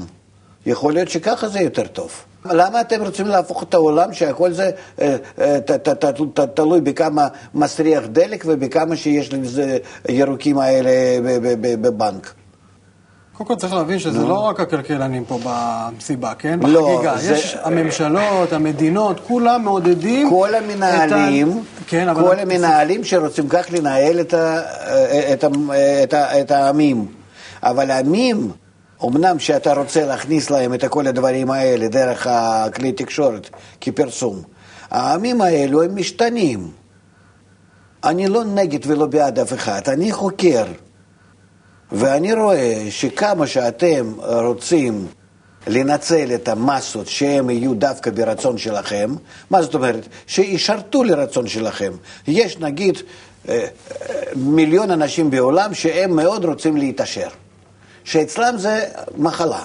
יכול 0.65 0.93
להיות 0.93 1.10
שככה 1.10 1.47
זה 1.47 1.60
יותר 1.60 1.88
טוב. 1.88 2.12
למה 2.45 2.82
אתם 2.82 3.01
רוצים 3.01 3.27
להפוך 3.27 3.63
את 3.63 3.73
העולם 3.73 4.13
שהכל 4.13 4.51
זה 4.51 4.71
אה, 5.01 5.15
אה, 5.39 6.45
תלוי 6.53 6.82
בכמה 6.82 7.27
מסריח 7.53 8.03
דלק 8.08 8.43
ובכמה 8.47 8.95
שיש 8.95 9.34
לזה 9.34 9.77
ירוקים 10.10 10.58
האלה 10.58 10.91
בבנק? 11.62 12.34
קודם 13.34 13.47
כל 13.47 13.55
צריך 13.55 13.73
להבין 13.73 13.99
שזה 13.99 14.19
לא 14.19 14.39
רק 14.39 14.60
הכלכלנים 14.60 15.25
פה 15.25 15.39
במסיבה, 15.43 16.34
כן? 16.39 16.60
לא, 16.63 16.93
בחגיגה. 16.95 17.17
זה... 17.17 17.34
יש 17.34 17.58
הממשלות, 17.63 18.53
המדינות, 18.53 19.19
כולם 19.27 19.63
מעודדים... 19.63 20.29
כל 20.29 20.55
המנהלים, 20.55 21.51
ה... 21.51 21.84
כן, 21.88 22.13
כל 22.13 22.39
המנהלים 22.39 23.03
שרוצים 23.03 23.49
כך 23.49 23.65
לנהל 23.71 24.19
את 26.41 26.51
העמים. 26.51 27.18
אבל 27.63 27.91
עמים, 27.91 28.52
אמנם 29.06 29.39
שאתה 29.39 29.74
רוצה 29.74 30.06
להכניס 30.06 30.50
להם 30.50 30.74
את 30.74 30.86
כל 30.86 31.08
הדברים 31.08 31.52
האלה 31.52 31.88
דרך 31.88 32.28
הכלי 32.30 32.91
תקשורת 32.91 33.50
כפרסום, 33.82 34.41
העמים 34.91 35.41
האלו 35.41 35.84
הם 35.84 35.95
משתנים. 35.95 36.72
אני 38.04 38.28
לא 38.28 38.43
נגד 38.43 38.80
ולא 38.88 39.06
בעד 39.06 39.39
אף 39.39 39.54
אחד, 39.54 39.82
אני 39.88 40.12
חוקר. 40.12 40.65
ואני 41.91 42.34
רואה 42.34 42.88
שכמה 42.89 43.48
שאתם 43.48 44.13
רוצים 44.19 45.08
לנצל 45.67 46.36
את 46.36 46.48
המסות 46.48 47.08
שהם 47.08 47.50
יהיו 47.50 47.74
דווקא 47.74 48.12
ברצון 48.12 48.58
שלכם, 48.58 49.15
מה 49.50 49.62
זאת 49.62 49.76
אומרת? 49.76 50.08
שישרתו 50.28 51.04
לרצון 51.04 51.48
שלכם. 51.48 51.91
יש 52.28 52.58
נגיד 52.58 52.98
אה, 53.50 53.54
אה, 53.56 53.65
מיליון 54.36 54.91
אנשים 54.91 55.30
בעולם 55.30 55.74
שהם 55.74 56.15
מאוד 56.15 56.45
רוצים 56.45 56.78
להתעשר. 56.78 57.30
שאצלם 58.10 58.58
זה 58.58 58.86
מחלה. 59.17 59.63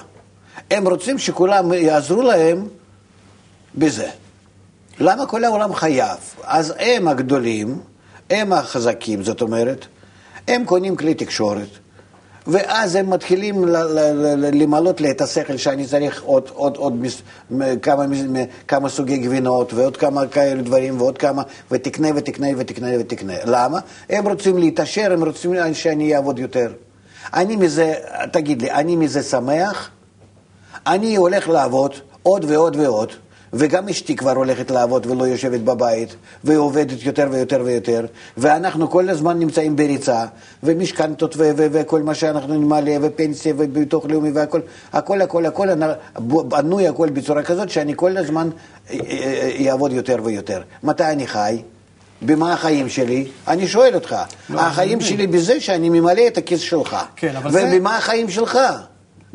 הם 0.70 0.88
רוצים 0.88 1.18
שכולם 1.18 1.72
יעזרו 1.72 2.22
להם 2.22 2.68
בזה. 3.74 4.08
למה 5.00 5.26
כל 5.26 5.44
העולם 5.44 5.74
חייב? 5.74 6.18
אז 6.42 6.74
הם 6.78 7.08
הגדולים, 7.08 7.80
הם 8.30 8.52
החזקים, 8.52 9.22
זאת 9.22 9.42
אומרת, 9.42 9.86
הם 10.48 10.64
קונים 10.64 10.96
כלי 10.96 11.14
תקשורת, 11.14 11.68
ואז 12.46 12.94
הם 12.94 13.10
מתחילים 13.10 13.64
למלות 14.52 15.00
לי 15.00 15.10
את 15.10 15.20
השכל 15.20 15.56
שאני 15.56 15.86
צריך 15.86 16.22
עוד, 16.22 16.50
עוד, 16.54 16.76
עוד 16.76 17.00
מס, 17.00 17.22
כמה, 17.82 18.04
כמה 18.68 18.88
סוגי 18.88 19.18
גבינות 19.18 19.72
ועוד 19.72 19.96
כמה 19.96 20.26
כאלה 20.26 20.62
דברים 20.62 21.00
ועוד 21.00 21.18
כמה, 21.18 21.42
ותקנה 21.70 22.08
ותקנה 22.16 22.46
ותקנה 22.56 22.88
ותקנה. 23.00 23.34
למה? 23.44 23.78
הם 24.10 24.28
רוצים 24.28 24.58
להתעשר, 24.58 25.12
הם 25.12 25.24
רוצים 25.24 25.54
שאני 25.74 26.16
אעבוד 26.16 26.38
יותר. 26.38 26.72
אני 27.34 27.56
מזה, 27.56 27.94
תגיד 28.32 28.62
לי, 28.62 28.70
אני 28.70 28.96
מזה 28.96 29.22
שמח? 29.22 29.90
אני 30.86 31.16
הולך 31.16 31.48
לעבוד 31.48 31.94
עוד 32.22 32.44
ועוד 32.48 32.76
ועוד, 32.76 33.12
וגם 33.52 33.88
אשתי 33.88 34.16
כבר 34.16 34.30
הולכת 34.30 34.70
לעבוד 34.70 35.06
ולא 35.06 35.24
יושבת 35.24 35.60
בבית, 35.60 36.16
והיא 36.44 36.58
עובדת 36.58 37.02
יותר 37.02 37.28
ויותר 37.30 37.62
ויותר, 37.64 38.06
ואנחנו 38.36 38.90
כל 38.90 39.08
הזמן 39.08 39.38
נמצאים 39.38 39.76
בריצה, 39.76 40.24
ומשכנתות 40.62 41.34
וכל 41.38 42.02
מה 42.02 42.14
שאנחנו 42.14 42.54
נמלא, 42.54 42.92
ופנסיה 43.02 43.54
וביטוח 43.56 44.04
לאומי 44.06 44.30
והכל, 44.30 44.60
הכל, 44.92 45.20
הכל, 45.22 45.46
הכל, 45.46 45.68
בנוי 46.18 46.88
הכל 46.88 47.10
בצורה 47.10 47.42
כזאת 47.42 47.70
שאני 47.70 47.92
כל 47.96 48.16
הזמן 48.16 48.50
אעבוד 49.68 49.90
אה, 49.90 49.96
אה, 49.96 50.00
יותר 50.00 50.16
ויותר. 50.24 50.62
מתי 50.82 51.04
אני 51.04 51.26
חי? 51.26 51.62
במה 52.26 52.52
החיים 52.52 52.88
שלי? 52.88 53.26
אני 53.48 53.68
שואל 53.68 53.94
אותך. 53.94 54.16
לא, 54.50 54.60
החיים 54.60 55.00
שלי 55.00 55.26
בזה 55.26 55.60
שאני 55.60 55.88
ממלא 55.88 56.22
את 56.26 56.38
הכיס 56.38 56.60
שלך. 56.60 56.96
כן, 57.16 57.36
אבל 57.36 57.50
ובמה 57.50 57.90
זה... 57.90 57.96
החיים 57.96 58.30
שלך? 58.30 58.58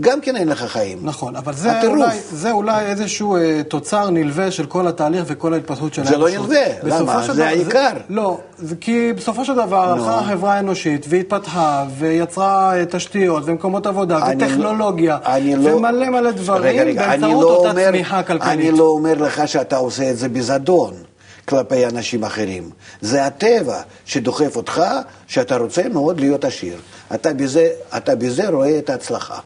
גם 0.01 0.21
כן 0.21 0.35
אין 0.35 0.47
לך 0.47 0.63
חיים. 0.63 0.97
נכון, 1.01 1.35
אבל 1.35 1.53
זה 1.53 1.71
הטירוף. 1.71 1.97
אולי, 1.97 2.17
זה 2.31 2.51
אולי 2.51 2.85
איזשהו 2.85 3.35
אה, 3.37 3.61
תוצר 3.67 4.09
נלווה 4.09 4.51
של 4.51 4.65
כל 4.65 4.87
התהליך 4.87 5.23
וכל 5.27 5.53
ההתפתחות 5.53 5.93
של 5.93 6.05
זה 6.05 6.17
לא 6.17 6.27
האנושות. 6.27 6.49
נלווה, 6.49 6.99
למה? 6.99 7.23
של 7.23 7.33
זה 7.33 7.47
העיקר. 7.47 7.89
לא, 8.09 8.37
זה 8.57 8.75
כי 8.75 9.13
בסופו 9.13 9.45
של 9.45 9.55
דבר 9.55 9.95
נו. 9.95 10.03
הלכה 10.03 10.19
החברה 10.19 10.53
האנושית 10.53 11.05
והתפתחה 11.09 11.85
ויצרה 11.97 12.77
אה, 12.79 12.85
תשתיות 12.85 13.43
ומקומות 13.45 13.85
עבודה 13.87 14.25
אני 14.27 14.39
לא- 14.41 14.45
וטכנולוגיה 14.45 15.17
אני 15.25 15.55
לא- 15.55 15.69
ומלא 15.75 16.09
מלא 16.09 16.31
דברים 16.31 16.63
רגע, 16.63 16.83
רגע, 16.83 17.07
באמצעות 17.07 17.43
לא 17.43 17.55
אותה 17.55 17.69
אומר- 17.71 17.89
צמיחה 17.91 18.23
כלכלית. 18.23 18.53
אני 18.53 18.71
לא 18.71 18.83
אומר 18.83 19.13
לך 19.13 19.47
שאתה 19.47 19.77
עושה 19.77 20.11
את 20.11 20.17
זה 20.17 20.29
בזדון 20.29 20.93
כלפי 21.49 21.85
אנשים 21.85 22.23
אחרים. 22.23 22.69
זה 23.01 23.25
הטבע 23.25 23.81
שדוחף 24.05 24.55
אותך, 24.55 24.81
שאתה 25.27 25.57
רוצה 25.57 25.89
מאוד 25.89 26.19
להיות 26.19 26.45
עשיר. 26.45 26.77
אתה 27.13 27.33
בזה, 27.33 27.69
אתה 27.97 28.15
בזה 28.15 28.49
רואה 28.49 28.77
את 28.77 28.89
ההצלחה. 28.89 29.39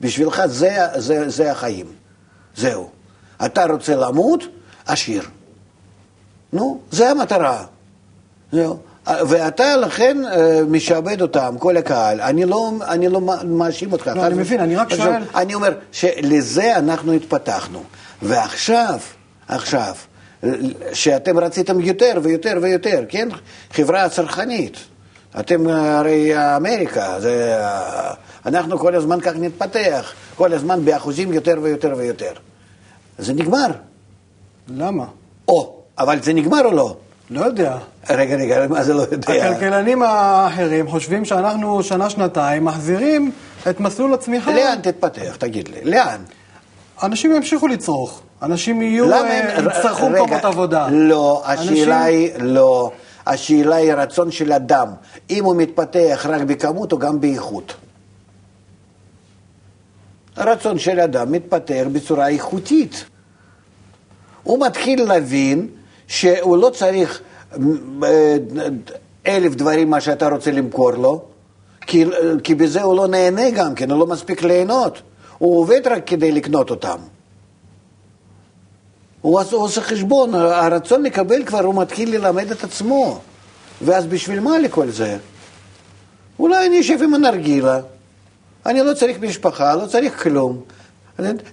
בשבילך 0.00 0.42
זה, 0.46 0.76
זה, 0.96 1.28
זה 1.30 1.50
החיים. 1.52 1.86
זהו. 2.56 2.90
אתה 3.44 3.64
רוצה 3.64 3.96
למות, 3.96 4.44
עשיר. 4.86 5.22
נו, 6.52 6.80
זה 6.90 7.10
המטרה. 7.10 7.64
זהו. 8.52 8.78
ואתה 9.06 9.76
לכן 9.76 10.18
אה, 10.32 10.60
משעבד 10.68 11.22
אותם, 11.22 11.56
כל 11.58 11.76
הקהל. 11.76 12.20
אני 12.20 12.44
לא, 12.44 12.70
אני 12.88 13.08
לא 13.08 13.20
מאשים 13.44 13.92
אותך. 13.92 14.06
לא, 14.16 14.26
אני 14.26 14.34
מבין, 14.34 14.60
אני 14.60 14.76
רק 14.76 14.94
שואל- 14.94 15.22
אני 15.34 15.54
אומר 15.54 15.74
שלזה 15.92 16.76
אנחנו 16.76 17.12
התפתחנו. 17.12 17.82
ועכשיו, 18.22 18.98
עכשיו, 19.48 19.94
שאתם 20.92 21.38
רציתם 21.38 21.80
יותר 21.80 22.18
ויותר 22.22 22.58
ויותר, 22.62 23.04
כן? 23.08 23.28
חברה 23.72 24.08
צרכנית. 24.08 24.76
אתם 25.40 25.68
אה, 25.68 25.98
הרי 25.98 26.56
אמריקה, 26.56 27.20
זה, 27.20 27.56
אה, 27.60 28.14
אנחנו 28.46 28.78
כל 28.78 28.94
הזמן 28.94 29.20
כך 29.20 29.32
נתפתח, 29.36 30.12
כל 30.34 30.52
הזמן 30.52 30.84
באחוזים 30.84 31.32
יותר 31.32 31.58
ויותר 31.62 31.94
ויותר. 31.96 32.32
זה 33.18 33.32
נגמר. 33.32 33.66
למה? 34.68 35.04
או, 35.48 35.82
אבל 35.98 36.22
זה 36.22 36.32
נגמר 36.32 36.64
או 36.64 36.72
לא? 36.72 36.96
לא 37.30 37.44
יודע. 37.44 37.76
רגע, 38.10 38.36
רגע, 38.36 38.66
מה 38.68 38.84
זה 38.84 38.94
לא 38.94 39.02
יודע? 39.02 39.32
הכלכלנים 39.32 40.02
האחרים 40.02 40.88
חושבים 40.88 41.24
שאנחנו 41.24 41.82
שנה-שנתיים 41.82 42.64
מחזירים 42.64 43.32
את 43.70 43.80
מסלול 43.80 44.14
הצמיחה. 44.14 44.52
לאן 44.52 44.80
תתפתח, 44.82 45.36
תגיד 45.36 45.68
לי, 45.68 45.84
לאן? 45.84 46.20
אנשים 47.02 47.34
ימשיכו 47.34 47.68
לצרוך. 47.68 48.22
אנשים 48.42 48.82
יהיו, 48.82 49.12
אה, 49.12 49.58
יצטרכו 49.66 50.10
מקומות 50.10 50.44
עבודה. 50.44 50.88
לא, 50.90 51.42
אנשים- 51.46 51.72
השאלה 51.72 52.04
היא 52.04 52.30
לא. 52.38 52.90
השאלה 53.26 53.76
היא 53.76 53.92
רצון 53.92 54.30
של 54.30 54.52
אדם, 54.52 54.88
אם 55.30 55.44
הוא 55.44 55.56
מתפתח 55.56 56.26
רק 56.28 56.40
בכמות 56.42 56.92
או 56.92 56.98
גם 56.98 57.20
באיכות. 57.20 57.74
הרצון 60.36 60.78
של 60.78 61.00
אדם 61.00 61.32
מתפתח 61.32 61.84
בצורה 61.92 62.28
איכותית. 62.28 63.04
הוא 64.42 64.66
מתחיל 64.66 65.02
להבין 65.08 65.68
שהוא 66.06 66.56
לא 66.56 66.70
צריך 66.70 67.20
אה, 68.04 68.36
אלף 69.26 69.54
דברים 69.54 69.90
מה 69.90 70.00
שאתה 70.00 70.28
רוצה 70.28 70.50
למכור 70.50 70.90
לו, 70.90 71.22
כי, 71.80 72.04
כי 72.44 72.54
בזה 72.54 72.82
הוא 72.82 72.96
לא 72.96 73.06
נהנה 73.06 73.50
גם 73.50 73.74
כן, 73.74 73.90
הוא 73.90 73.98
לא 73.98 74.06
מספיק 74.06 74.42
ליהנות. 74.42 75.02
הוא 75.38 75.60
עובד 75.60 75.80
רק 75.86 76.02
כדי 76.06 76.32
לקנות 76.32 76.70
אותם. 76.70 76.98
הוא 79.20 79.40
עושה- 79.52 79.80
חשבון, 79.80 80.34
הרצון 80.34 81.02
לקבל 81.02 81.44
כבר, 81.44 81.60
הוא 81.64 81.74
מתחיל 81.74 82.14
ללמד 82.16 82.50
את 82.50 82.64
עצמו. 82.64 83.20
ואז 83.82 84.06
בשביל 84.06 84.40
מה 84.40 84.58
לכל 84.58 84.90
זה? 84.90 85.16
אולי 86.38 86.66
אני 86.66 86.80
אשב 86.80 87.02
עם 87.02 87.14
הנרגילה, 87.14 87.80
אני 88.66 88.80
לא 88.80 88.94
צריך 88.94 89.20
משפחה, 89.20 89.74
לא 89.76 89.86
צריך 89.86 90.22
כלום. 90.22 90.60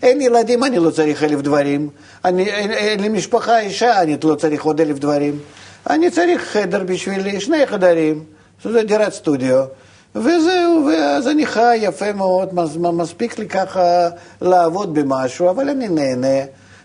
אין 0.03 0.21
ילדים, 0.21 0.63
אני 0.63 0.79
לא 0.79 0.89
צריך 0.89 1.23
אלף 1.23 1.41
דברים. 1.41 1.89
אני, 2.25 2.43
אין, 2.49 2.71
אין 2.71 2.99
לי 2.99 3.09
משפחה, 3.09 3.59
אישה, 3.59 4.01
אני 4.01 4.17
לא 4.23 4.35
צריך 4.35 4.63
עוד 4.63 4.81
אלף 4.81 4.99
דברים. 4.99 5.39
אני 5.89 6.11
צריך 6.11 6.41
חדר 6.43 6.83
בשבילי, 6.83 7.39
שני 7.41 7.65
חדרים, 7.67 8.23
שזה 8.63 8.83
דירת 8.83 9.13
סטודיו, 9.13 9.63
וזהו, 10.15 10.87
ואז 10.91 11.27
אני 11.27 11.45
חי 11.45 11.77
יפה 11.81 12.13
מאוד, 12.13 12.53
מס- 12.55 12.75
מספיק 12.77 13.39
לי 13.39 13.47
ככה 13.47 14.09
לעבוד 14.41 14.93
במשהו, 14.93 15.49
אבל 15.49 15.69
אני 15.69 15.87
נהנה, 15.87 16.37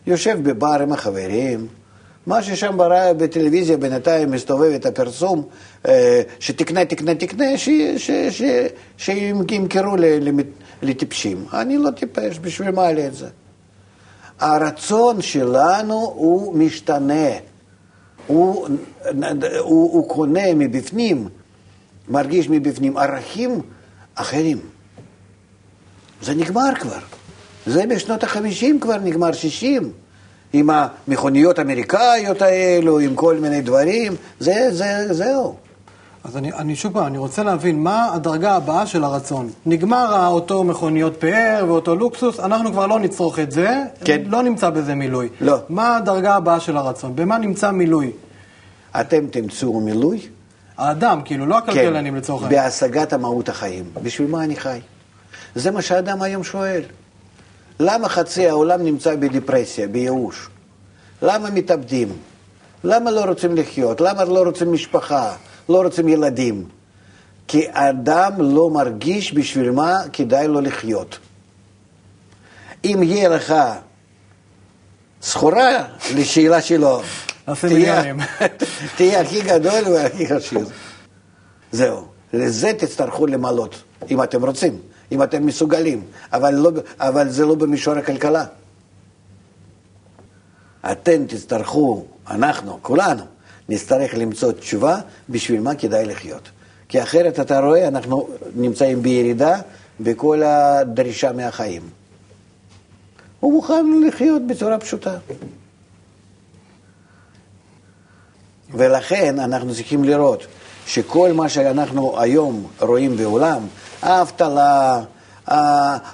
יושב 0.06 0.38
בבר 0.42 0.78
עם 0.82 0.92
החברים. 0.92 1.66
מה 2.26 2.42
ששם 2.42 2.76
ברא, 2.76 3.12
בטלוויזיה 3.12 3.76
בינתיים 3.76 4.30
מסתובב 4.30 4.72
את 4.74 4.86
הפרסום, 4.86 5.42
אה, 5.88 6.22
שתקנה, 6.38 6.84
תקנה, 6.84 7.14
תקנה, 7.14 7.44
שימכרו 8.96 9.96
לטיפשים. 10.82 11.44
אני 11.52 11.78
לא 11.78 11.90
טיפש, 11.90 12.38
בשביל 12.38 12.70
מה 12.70 12.92
לי 12.92 13.06
את 13.06 13.14
זה? 13.14 13.28
הרצון 14.40 15.22
שלנו 15.22 15.94
הוא 15.94 16.58
משתנה. 16.58 17.28
הוא, 18.26 18.68
הוא, 19.58 19.92
הוא 19.92 20.08
קונה 20.08 20.54
מבפנים, 20.54 21.28
מרגיש 22.08 22.48
מבפנים 22.48 22.96
ערכים 22.96 23.60
אחרים. 24.14 24.58
זה 26.22 26.34
נגמר 26.34 26.74
כבר. 26.80 27.19
זה 27.66 27.86
בשנות 27.86 28.22
החמישים 28.24 28.80
כבר 28.80 28.96
נגמר, 28.98 29.32
שישים. 29.32 29.92
עם 30.52 30.70
המכוניות 30.70 31.58
האמריקאיות 31.58 32.42
האלו, 32.42 32.98
עם 32.98 33.14
כל 33.14 33.36
מיני 33.36 33.60
דברים, 33.60 34.16
זה, 34.40 34.68
זה, 34.70 35.14
זהו. 35.14 35.56
אז 36.24 36.36
אני, 36.36 36.52
אני 36.52 36.76
שוב 36.76 36.92
פעם, 36.92 37.06
אני 37.06 37.18
רוצה 37.18 37.42
להבין 37.42 37.78
מה 37.78 38.14
הדרגה 38.14 38.56
הבאה 38.56 38.86
של 38.86 39.04
הרצון. 39.04 39.50
נגמר 39.66 40.26
אותו 40.26 40.64
מכוניות 40.64 41.16
פאר 41.16 41.64
ואותו 41.68 41.96
לוקסוס, 41.96 42.40
אנחנו 42.40 42.72
כבר 42.72 42.86
לא 42.86 42.98
נצרוך 42.98 43.38
את 43.38 43.52
זה, 43.52 43.82
כן. 44.04 44.22
לא 44.26 44.42
נמצא 44.42 44.70
בזה 44.70 44.94
מילוי. 44.94 45.28
לא. 45.40 45.56
מה 45.68 45.96
הדרגה 45.96 46.34
הבאה 46.34 46.60
של 46.60 46.76
הרצון? 46.76 47.16
במה 47.16 47.38
נמצא 47.38 47.70
מילוי? 47.70 48.10
אתם 49.00 49.26
תמצאו 49.26 49.80
מילוי? 49.80 50.20
האדם, 50.78 51.20
כאילו, 51.24 51.46
לא 51.46 51.58
הכלכלנים 51.58 52.16
לצורך 52.16 52.42
העניין. 52.42 52.62
בהשגת 52.62 53.12
המהות 53.12 53.48
החיים. 53.48 53.84
בשביל 54.02 54.28
מה 54.30 54.44
אני 54.44 54.56
חי? 54.56 54.80
זה 55.54 55.70
מה 55.70 55.82
שהאדם 55.82 56.22
היום 56.22 56.44
שואל. 56.44 56.82
למה 57.80 58.08
חצי 58.08 58.48
העולם 58.48 58.84
נמצא 58.84 59.16
בדיפרסיה, 59.16 59.88
בייאוש? 59.88 60.48
למה 61.22 61.50
מתאבדים? 61.50 62.08
למה 62.84 63.10
לא 63.10 63.24
רוצים 63.24 63.56
לחיות? 63.56 64.00
למה 64.00 64.24
לא 64.24 64.42
רוצים 64.42 64.72
משפחה? 64.72 65.36
לא 65.68 65.82
רוצים 65.82 66.08
ילדים? 66.08 66.64
כי 67.48 67.66
אדם 67.72 68.32
לא 68.38 68.70
מרגיש 68.70 69.34
בשביל 69.34 69.70
מה 69.70 69.98
כדאי 70.12 70.48
לו 70.48 70.60
לחיות. 70.60 71.18
אם 72.84 73.00
יהיה 73.02 73.28
לך 73.28 73.54
סחורה 75.22 75.84
לשאלה 76.14 76.62
שלו, 76.62 77.02
תהיה-. 77.60 78.02
תהיה 78.96 79.20
הכי 79.20 79.40
גדול 79.40 79.88
והכי 79.92 80.34
חשוב. 80.34 80.72
זהו, 81.72 82.06
לזה 82.32 82.72
תצטרכו 82.72 83.26
למלות, 83.26 83.82
אם 84.10 84.22
אתם 84.22 84.44
רוצים, 84.44 84.78
אם 85.12 85.22
אתם 85.22 85.46
מסוגלים, 85.46 86.02
אבל, 86.32 86.54
לא, 86.54 86.70
אבל 86.98 87.28
זה 87.28 87.46
לא 87.46 87.54
במישור 87.54 87.94
הכלכלה. 87.94 88.44
אתם 90.92 91.26
תצטרכו, 91.26 92.04
אנחנו, 92.30 92.78
כולנו, 92.82 93.22
נצטרך 93.68 94.14
למצוא 94.14 94.52
תשובה 94.52 95.00
בשביל 95.28 95.60
מה 95.60 95.74
כדאי 95.74 96.06
לחיות. 96.06 96.48
כי 96.88 97.02
אחרת 97.02 97.40
אתה 97.40 97.60
רואה, 97.60 97.88
אנחנו 97.88 98.28
נמצאים 98.54 99.02
בירידה 99.02 99.60
בכל 100.00 100.42
הדרישה 100.42 101.32
מהחיים. 101.32 101.82
הוא 103.40 103.52
מוכן 103.52 103.86
לחיות 104.08 104.46
בצורה 104.46 104.78
פשוטה. 104.78 105.18
ולכן 108.72 109.40
אנחנו 109.40 109.74
צריכים 109.74 110.04
לראות 110.04 110.46
שכל 110.86 111.32
מה 111.32 111.48
שאנחנו 111.48 112.20
היום 112.20 112.66
רואים 112.80 113.16
בעולם, 113.16 113.62
האבטלה, 114.02 115.00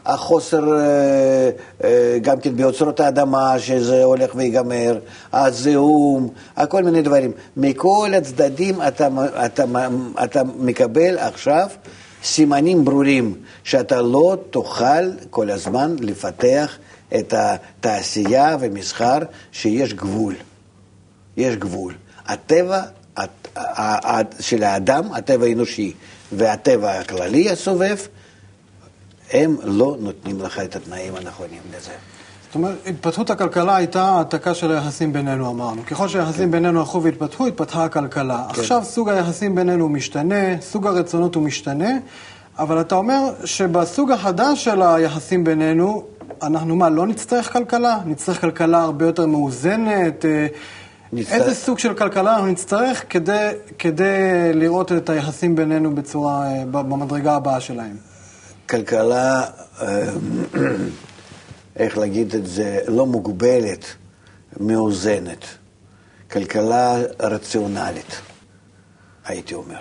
החוסר 0.07 0.79
אה, 0.79 1.51
אה, 1.85 2.19
גם 2.23 2.41
כן 2.41 2.57
באוצרות 2.57 3.01
האדמה, 3.01 3.59
שזה 3.59 4.05
הולך 4.05 4.31
ויגמר, 4.35 4.99
הזיהום, 5.33 6.29
כל 6.69 6.83
מיני 6.83 7.03
דברים. 7.03 7.33
מכל 7.57 8.13
הצדדים 8.17 8.83
אתה, 8.83 9.09
אתה, 9.47 9.65
אתה 10.25 10.43
מקבל 10.59 11.19
עכשיו 11.19 11.69
סימנים 12.25 12.85
ברורים 12.85 13.35
שאתה 13.65 14.03
לא 14.03 14.37
תוכל 14.51 15.11
כל 15.31 15.51
הזמן 15.51 15.97
לפתח 16.01 16.79
את 17.15 17.35
התעשייה 17.37 18.57
ומסחר 18.61 19.19
שיש 19.53 19.95
גבול. 19.95 20.35
יש 21.37 21.57
גבול. 21.57 21.95
הטבע 22.27 22.83
של 24.41 24.63
האדם, 24.63 25.13
הטבע 25.13 25.47
האנושי 25.47 25.93
והטבע 26.33 26.93
הכללי 26.93 27.51
הסובב, 27.51 27.97
הם 29.33 29.57
לא 29.63 29.97
נותנים 30.01 30.41
לך 30.41 30.59
את 30.59 30.77
התנאים 30.77 31.15
הנכונים 31.17 31.61
לזה. 31.77 31.91
זאת 32.47 32.55
אומרת, 32.55 32.77
התפתחות 32.87 33.31
הכלכלה 33.31 33.77
הייתה 33.77 34.05
העתקה 34.05 34.55
של 34.55 34.73
היחסים 34.73 35.13
בינינו, 35.13 35.51
אמרנו. 35.51 35.87
ככל 35.87 36.09
שהיחסים 36.09 36.51
בינינו 36.51 36.81
הלכו 36.81 37.03
והתפתחו, 37.03 37.47
התפתחה 37.47 37.85
הכלכלה. 37.85 38.45
עכשיו 38.49 38.85
סוג 38.85 39.09
היחסים 39.09 39.55
בינינו 39.55 39.89
משתנה, 39.89 40.61
סוג 40.61 40.87
הרצונות 40.87 41.35
הוא 41.35 41.43
משתנה. 41.43 41.91
אבל 42.59 42.81
אתה 42.81 42.95
אומר 42.95 43.33
שבסוג 43.45 44.13
החדש 44.13 44.65
של 44.65 44.83
היחסים 44.83 45.45
בינינו, 45.45 46.05
אנחנו 46.43 46.77
מה, 46.77 46.91
לא 46.91 47.07
נצטרך 47.07 47.53
כלכלה? 47.53 47.99
נצטרך 48.07 48.41
כלכלה 48.41 48.83
הרבה 48.83 49.07
יותר 49.07 49.27
מאוזנת? 49.27 50.25
נצטרך... 51.13 51.33
איזה 51.33 51.55
סוג 51.55 51.79
של 51.79 51.95
כלכלה 51.95 52.33
אנחנו 52.33 52.47
נצטרך 52.47 53.05
כדי, 53.09 53.51
כדי 53.79 54.53
לראות 54.55 54.93
את 54.93 55.09
היחסים 55.09 55.57
בינינו 55.57 55.95
בצורה, 55.95 56.47
אה, 56.47 56.65
במדרגה 56.65 57.35
הבאה 57.35 57.61
שלהם? 57.61 57.97
כלכלה, 58.69 59.45
אה, 59.83 60.03
איך 61.77 61.99
להגיד 61.99 62.35
את 62.35 62.47
זה, 62.47 62.79
לא 62.89 63.07
מוגבלת, 63.07 63.85
מאוזנת. 64.61 65.45
כלכלה 66.31 66.97
רציונלית, 67.21 68.21
הייתי 69.25 69.55
אומר. 69.55 69.79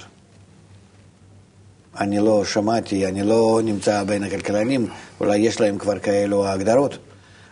אני 1.99 2.19
לא 2.19 2.45
שמעתי, 2.45 3.07
אני 3.07 3.23
לא 3.23 3.61
נמצא 3.63 4.03
בין 4.03 4.23
הכלכלנים, 4.23 4.87
אולי 5.19 5.37
יש 5.37 5.61
להם 5.61 5.77
כבר 5.77 5.99
כאלו 5.99 6.47
הגדרות, 6.47 6.97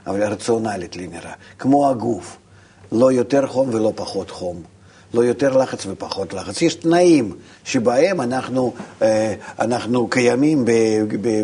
אבל 0.07 0.23
רציונלית 0.23 0.95
לי 0.95 1.07
נראה. 1.07 1.33
כמו 1.59 1.89
הגוף, 1.89 2.37
לא 2.93 3.11
יותר 3.11 3.47
חום 3.47 3.69
ולא 3.73 3.93
פחות 3.95 4.31
חום. 4.31 4.63
לא 5.13 5.21
יותר 5.21 5.57
לחץ 5.57 5.85
ופחות 5.85 6.33
לחץ. 6.33 6.61
יש 6.61 6.75
תנאים 6.75 7.35
שבהם 7.63 8.21
אנחנו, 8.21 8.73
אה, 9.01 9.33
אנחנו 9.59 10.07
קיימים 10.07 10.65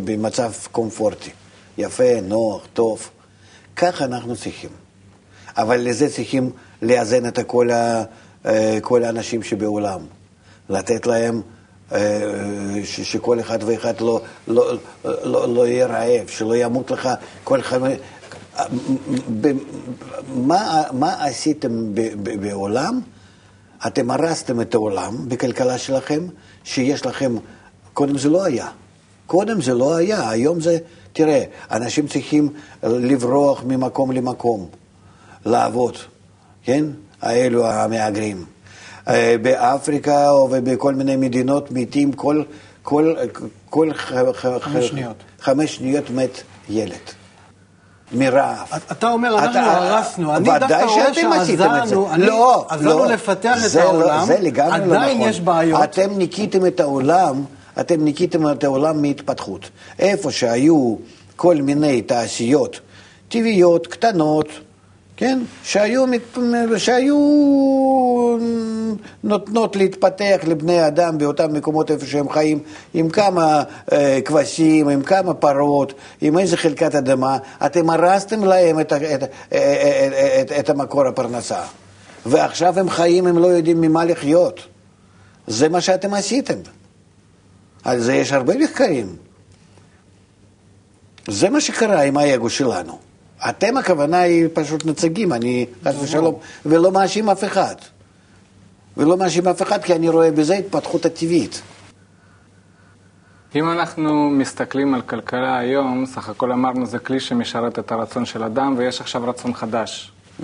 במצב 0.05 0.51
קומפורטי. 0.71 1.29
יפה, 1.77 2.21
נוח, 2.23 2.67
טוב. 2.73 3.09
ככה 3.75 4.05
אנחנו 4.05 4.35
צריכים. 4.35 4.69
אבל 5.57 5.77
לזה 5.77 6.09
צריכים 6.09 6.51
לאזן 6.81 7.27
את 7.27 7.39
כל, 7.47 7.71
ה, 7.71 8.03
אה, 8.45 8.77
כל 8.81 9.03
האנשים 9.03 9.43
שבעולם. 9.43 10.01
לתת 10.69 11.07
להם 11.07 11.41
אה, 11.91 12.21
ש, 12.83 13.01
שכל 13.01 13.39
אחד 13.39 13.59
ואחד 13.65 14.01
לא, 14.01 14.21
לא, 14.47 14.73
לא, 15.05 15.53
לא 15.53 15.67
יהיה 15.67 15.87
רעב, 15.87 16.27
שלא 16.27 16.55
ימות 16.55 16.91
לך 16.91 17.09
כל 17.43 17.59
אחד... 17.59 17.79
מה, 20.35 20.83
מה 20.91 21.25
עשיתם 21.25 21.91
בעולם? 22.41 23.01
אתם 23.87 24.11
הרסתם 24.11 24.61
את 24.61 24.73
העולם 24.73 25.29
בכלכלה 25.29 25.77
שלכם, 25.77 26.27
שיש 26.63 27.05
לכם, 27.05 27.35
קודם 27.93 28.17
זה 28.17 28.29
לא 28.29 28.43
היה. 28.43 28.67
קודם 29.27 29.61
זה 29.61 29.73
לא 29.73 29.95
היה, 29.95 30.29
היום 30.29 30.59
זה, 30.61 30.77
תראה, 31.13 31.43
אנשים 31.71 32.07
צריכים 32.07 32.49
לברוח 32.83 33.63
ממקום 33.67 34.11
למקום, 34.11 34.69
לעבוד, 35.45 35.97
כן? 36.63 36.85
האלו 37.21 37.67
המהגרים. 37.67 38.45
אה, 39.07 39.35
באפריקה 39.41 40.29
או 40.29 40.49
בכל 40.63 40.95
מיני 40.95 41.15
מדינות 41.15 41.71
מתים 41.71 42.11
כל, 42.11 42.43
כל, 42.83 43.13
כל 43.69 43.93
חמש 44.33 44.87
שניות. 44.87 45.15
חמש 45.39 45.75
שניות 45.75 46.09
מת 46.09 46.41
ילד. 46.69 47.18
מרעב. 48.11 48.57
אתה 48.91 49.07
אומר, 49.07 49.39
אנחנו 49.39 49.59
הרסנו, 49.59 50.35
אני 50.35 50.49
דווקא 50.59 50.83
רואה 50.83 51.13
שעזרנו, 51.45 52.07
לא, 52.17 52.65
עזרנו 52.69 52.99
לא, 52.99 53.07
לפתח 53.07 53.57
את 53.65 53.75
לא- 53.75 53.81
העולם, 53.81 54.27
עדיין 54.71 55.17
נכון. 55.17 55.29
יש 55.29 55.41
בעיות. 55.41 55.83
אתם 55.83 56.17
ניקיתם 56.17 56.65
את 56.65 56.79
העולם, 56.79 57.43
אתם 57.79 58.03
ניקיתם 58.03 58.51
את 58.51 58.63
העולם 58.63 59.01
מהתפתחות. 59.01 59.69
איפה 59.99 60.31
שהיו 60.31 60.95
כל 61.35 61.55
מיני 61.55 62.01
תעשיות 62.01 62.79
טבעיות, 63.29 63.87
קטנות, 63.87 64.47
כן? 65.19 65.39
שהיו, 65.63 66.05
שהיו 66.77 67.17
נותנות 69.23 69.75
להתפתח 69.75 70.37
לבני 70.47 70.87
אדם 70.87 71.17
באותם 71.17 71.53
מקומות 71.53 71.91
איפה 71.91 72.05
שהם 72.05 72.29
חיים, 72.29 72.59
עם 72.93 73.09
כמה 73.09 73.63
אה, 73.91 74.19
כבשים, 74.25 74.89
עם 74.89 75.01
כמה 75.01 75.33
פרות, 75.33 75.93
עם 76.21 76.39
איזה 76.39 76.57
חלקת 76.57 76.95
אדמה, 76.95 77.37
אתם 77.65 77.89
הרסתם 77.89 78.43
להם 78.43 78.79
את, 78.79 78.93
את, 78.93 79.23
את, 79.23 79.29
את, 80.41 80.51
את 80.59 80.69
המקור 80.69 81.07
הפרנסה. 81.07 81.61
ועכשיו 82.25 82.79
הם 82.79 82.89
חיים, 82.89 83.27
הם 83.27 83.37
לא 83.37 83.47
יודעים 83.47 83.81
ממה 83.81 84.05
לחיות. 84.05 84.59
זה 85.47 85.69
מה 85.69 85.81
שאתם 85.81 86.13
עשיתם. 86.13 86.59
על 87.83 87.99
זה 87.99 88.13
יש 88.13 88.31
הרבה 88.31 88.57
מחקרים. 88.57 89.15
זה 91.27 91.49
מה 91.49 91.61
שקרה 91.61 92.01
עם 92.01 92.17
האגו 92.17 92.49
שלנו. 92.49 93.08
אתם 93.49 93.77
הכוונה 93.77 94.19
היא 94.19 94.47
פשוט 94.53 94.85
נציגים, 94.85 95.33
אני 95.33 95.65
חס 95.85 95.95
ושלום, 96.03 96.35
ולא 96.65 96.91
מאשים 96.91 97.29
אף 97.29 97.43
אחד. 97.43 97.75
ולא 98.97 99.17
מאשים 99.17 99.47
אף 99.47 99.61
אחד, 99.61 99.83
כי 99.83 99.95
אני 99.95 100.09
רואה 100.09 100.31
בזה 100.31 100.55
התפתחות 100.55 101.05
הטבעית. 101.05 101.61
אם 103.55 103.71
אנחנו 103.71 104.29
מסתכלים 104.29 104.93
על 104.93 105.01
כלכלה 105.01 105.57
היום, 105.57 106.05
סך 106.05 106.29
הכל 106.29 106.51
אמרנו 106.51 106.85
זה 106.85 106.99
כלי 106.99 107.19
שמשרת 107.19 107.79
את 107.79 107.91
הרצון 107.91 108.25
של 108.25 108.43
אדם, 108.43 108.75
ויש 108.77 109.01
עכשיו 109.01 109.29
רצון 109.29 109.53
חדש. 109.53 110.11
Mm-hmm. 110.11 110.43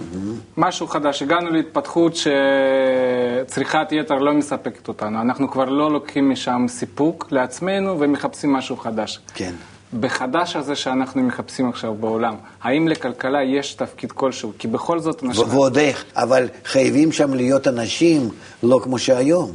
משהו 0.58 0.88
חדש, 0.88 1.21
הגענו 1.21 1.49
להתפתחות 1.49 2.13
שצריכת 2.15 3.88
יתר 3.91 4.15
לא 4.15 4.34
מספקת 4.34 4.88
אותנו, 4.88 5.21
אנחנו 5.21 5.51
כבר 5.51 5.65
לא 5.65 5.91
לוקחים 5.91 6.29
משם 6.29 6.65
סיפוק 6.67 7.27
לעצמנו 7.31 7.99
ומחפשים 7.99 8.53
משהו 8.53 8.77
חדש. 8.77 9.19
כן. 9.34 9.53
בחדש 9.99 10.55
הזה 10.55 10.75
שאנחנו 10.75 11.23
מחפשים 11.23 11.69
עכשיו 11.69 11.93
בעולם, 11.93 12.36
האם 12.62 12.88
לכלכלה 12.88 13.43
יש 13.43 13.73
תפקיד 13.73 14.12
כלשהו? 14.12 14.51
כי 14.60 14.67
בכל 14.67 14.99
זאת... 14.99 15.23
אנשים... 15.23 15.43
ועוד 15.49 15.77
איך, 15.77 16.05
אבל 16.15 16.47
חייבים 16.65 17.12
שם 17.12 17.34
להיות 17.34 17.67
אנשים 17.67 18.29
לא 18.63 18.79
כמו 18.84 18.99
שהיום. 18.99 19.53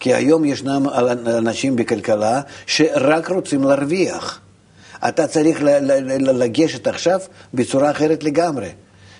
כי 0.00 0.14
היום 0.14 0.44
ישנם 0.44 0.86
אנשים 1.38 1.76
בכלכלה 1.76 2.40
שרק 2.66 3.30
רוצים 3.30 3.62
להרוויח. 3.64 4.40
אתה 5.08 5.26
צריך 5.26 5.58
לגשת 6.20 6.86
עכשיו 6.86 7.20
בצורה 7.54 7.90
אחרת 7.90 8.24
לגמרי, 8.24 8.68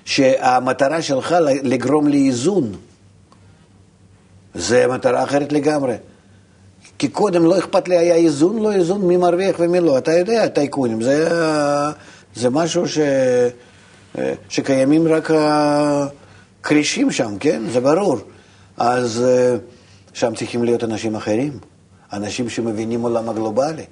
שהמטרה 0.05 1.03
שלך 1.03 1.35
לגרום 1.43 2.09
לאיזון. 2.09 2.73
זה 4.55 4.87
מטרה 4.87 5.25
אחרת 5.25 5.53
לגמרי. 5.53 5.97
כי 6.99 7.09
קודם 7.09 7.45
לא 7.45 7.59
אכפת 7.59 7.89
לי 7.89 7.99
היה 7.99 8.15
איזון, 8.15 8.63
לא 8.63 8.73
איזון, 8.73 9.01
מי 9.01 9.17
מרוויח 9.17 9.57
ומי 9.59 9.81
לא. 9.81 9.99
אתה 9.99 10.13
יודע, 10.13 10.49
טייקונים, 10.49 11.03
זה, 11.03 11.29
זה 12.35 12.51
משהו 12.51 12.89
ש, 12.89 12.99
שקיימים 14.49 15.09
רק 15.09 15.31
הכרישים 16.61 17.11
שם, 17.11 17.39
כן? 17.41 17.63
זה 17.73 17.81
ברור. 17.81 18.19
אז 18.77 19.25
שם 20.13 20.35
צריכים 20.35 20.65
להיות 20.65 20.85
אנשים 20.85 21.15
אחרים, 21.15 21.59
אנשים 22.13 22.49
שמבינים 22.49 23.03
עולם 23.03 23.29
הגלובלי, 23.29 23.85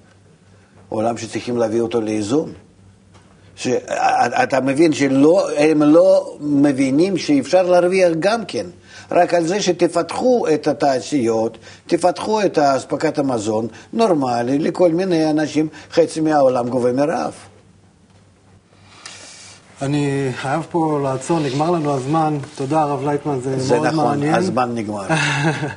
עולם 0.88 1.16
שצריכים 1.16 1.56
להביא 1.56 1.80
אותו 1.80 2.00
לאיזון. 2.00 2.52
אתה 4.42 4.60
מבין 4.60 4.92
שהם 4.92 5.82
לא 5.82 6.36
מבינים 6.40 7.16
שאפשר 7.16 7.62
להרוויח 7.62 8.12
גם 8.18 8.44
כן. 8.44 8.66
רק 9.10 9.34
על 9.34 9.46
זה 9.46 9.60
שתפתחו 9.60 10.46
את 10.54 10.66
התעשיות, 10.66 11.58
תפתחו 11.86 12.42
את 12.42 12.58
אספקת 12.58 13.18
המזון 13.18 13.66
נורמלי 13.92 14.58
לכל 14.58 14.92
מיני 14.92 15.30
אנשים, 15.30 15.68
חצי 15.92 16.20
מהעולם 16.20 16.68
גובה 16.68 16.92
מרעב. 16.92 17.32
אני 19.82 20.30
חייב 20.36 20.66
פה 20.70 21.00
לעצור, 21.02 21.40
נגמר 21.40 21.70
לנו 21.70 21.94
הזמן. 21.94 22.38
תודה, 22.54 22.82
הרב 22.82 23.04
לייטמן, 23.04 23.40
זה, 23.40 23.58
זה 23.58 23.74
מאוד 23.74 23.86
נכון, 23.86 24.04
מעניין. 24.04 24.32
זה 24.32 24.38
נכון, 24.38 24.42
הזמן 24.42 24.74
נגמר. 24.74 25.06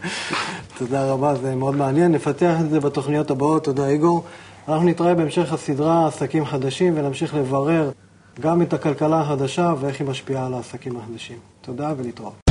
תודה 0.77 1.11
רבה, 1.11 1.35
זה 1.41 1.55
מאוד 1.55 1.75
מעניין. 1.75 2.11
נפתח 2.11 2.53
את 2.61 2.69
זה 2.69 2.79
בתוכניות 2.79 3.31
הבאות. 3.31 3.63
תודה, 3.63 3.87
איגור. 3.87 4.23
אנחנו 4.67 4.85
נתראה 4.85 5.15
בהמשך 5.15 5.53
הסדרה 5.53 6.07
עסקים 6.07 6.45
חדשים 6.45 6.93
ונמשיך 6.97 7.35
לברר 7.35 7.91
גם 8.39 8.61
את 8.61 8.73
הכלכלה 8.73 9.21
החדשה 9.21 9.73
ואיך 9.79 9.99
היא 9.99 10.07
משפיעה 10.07 10.45
על 10.45 10.53
העסקים 10.53 10.97
החדשים. 10.97 11.37
תודה 11.61 11.93
ולהתראות. 11.97 12.46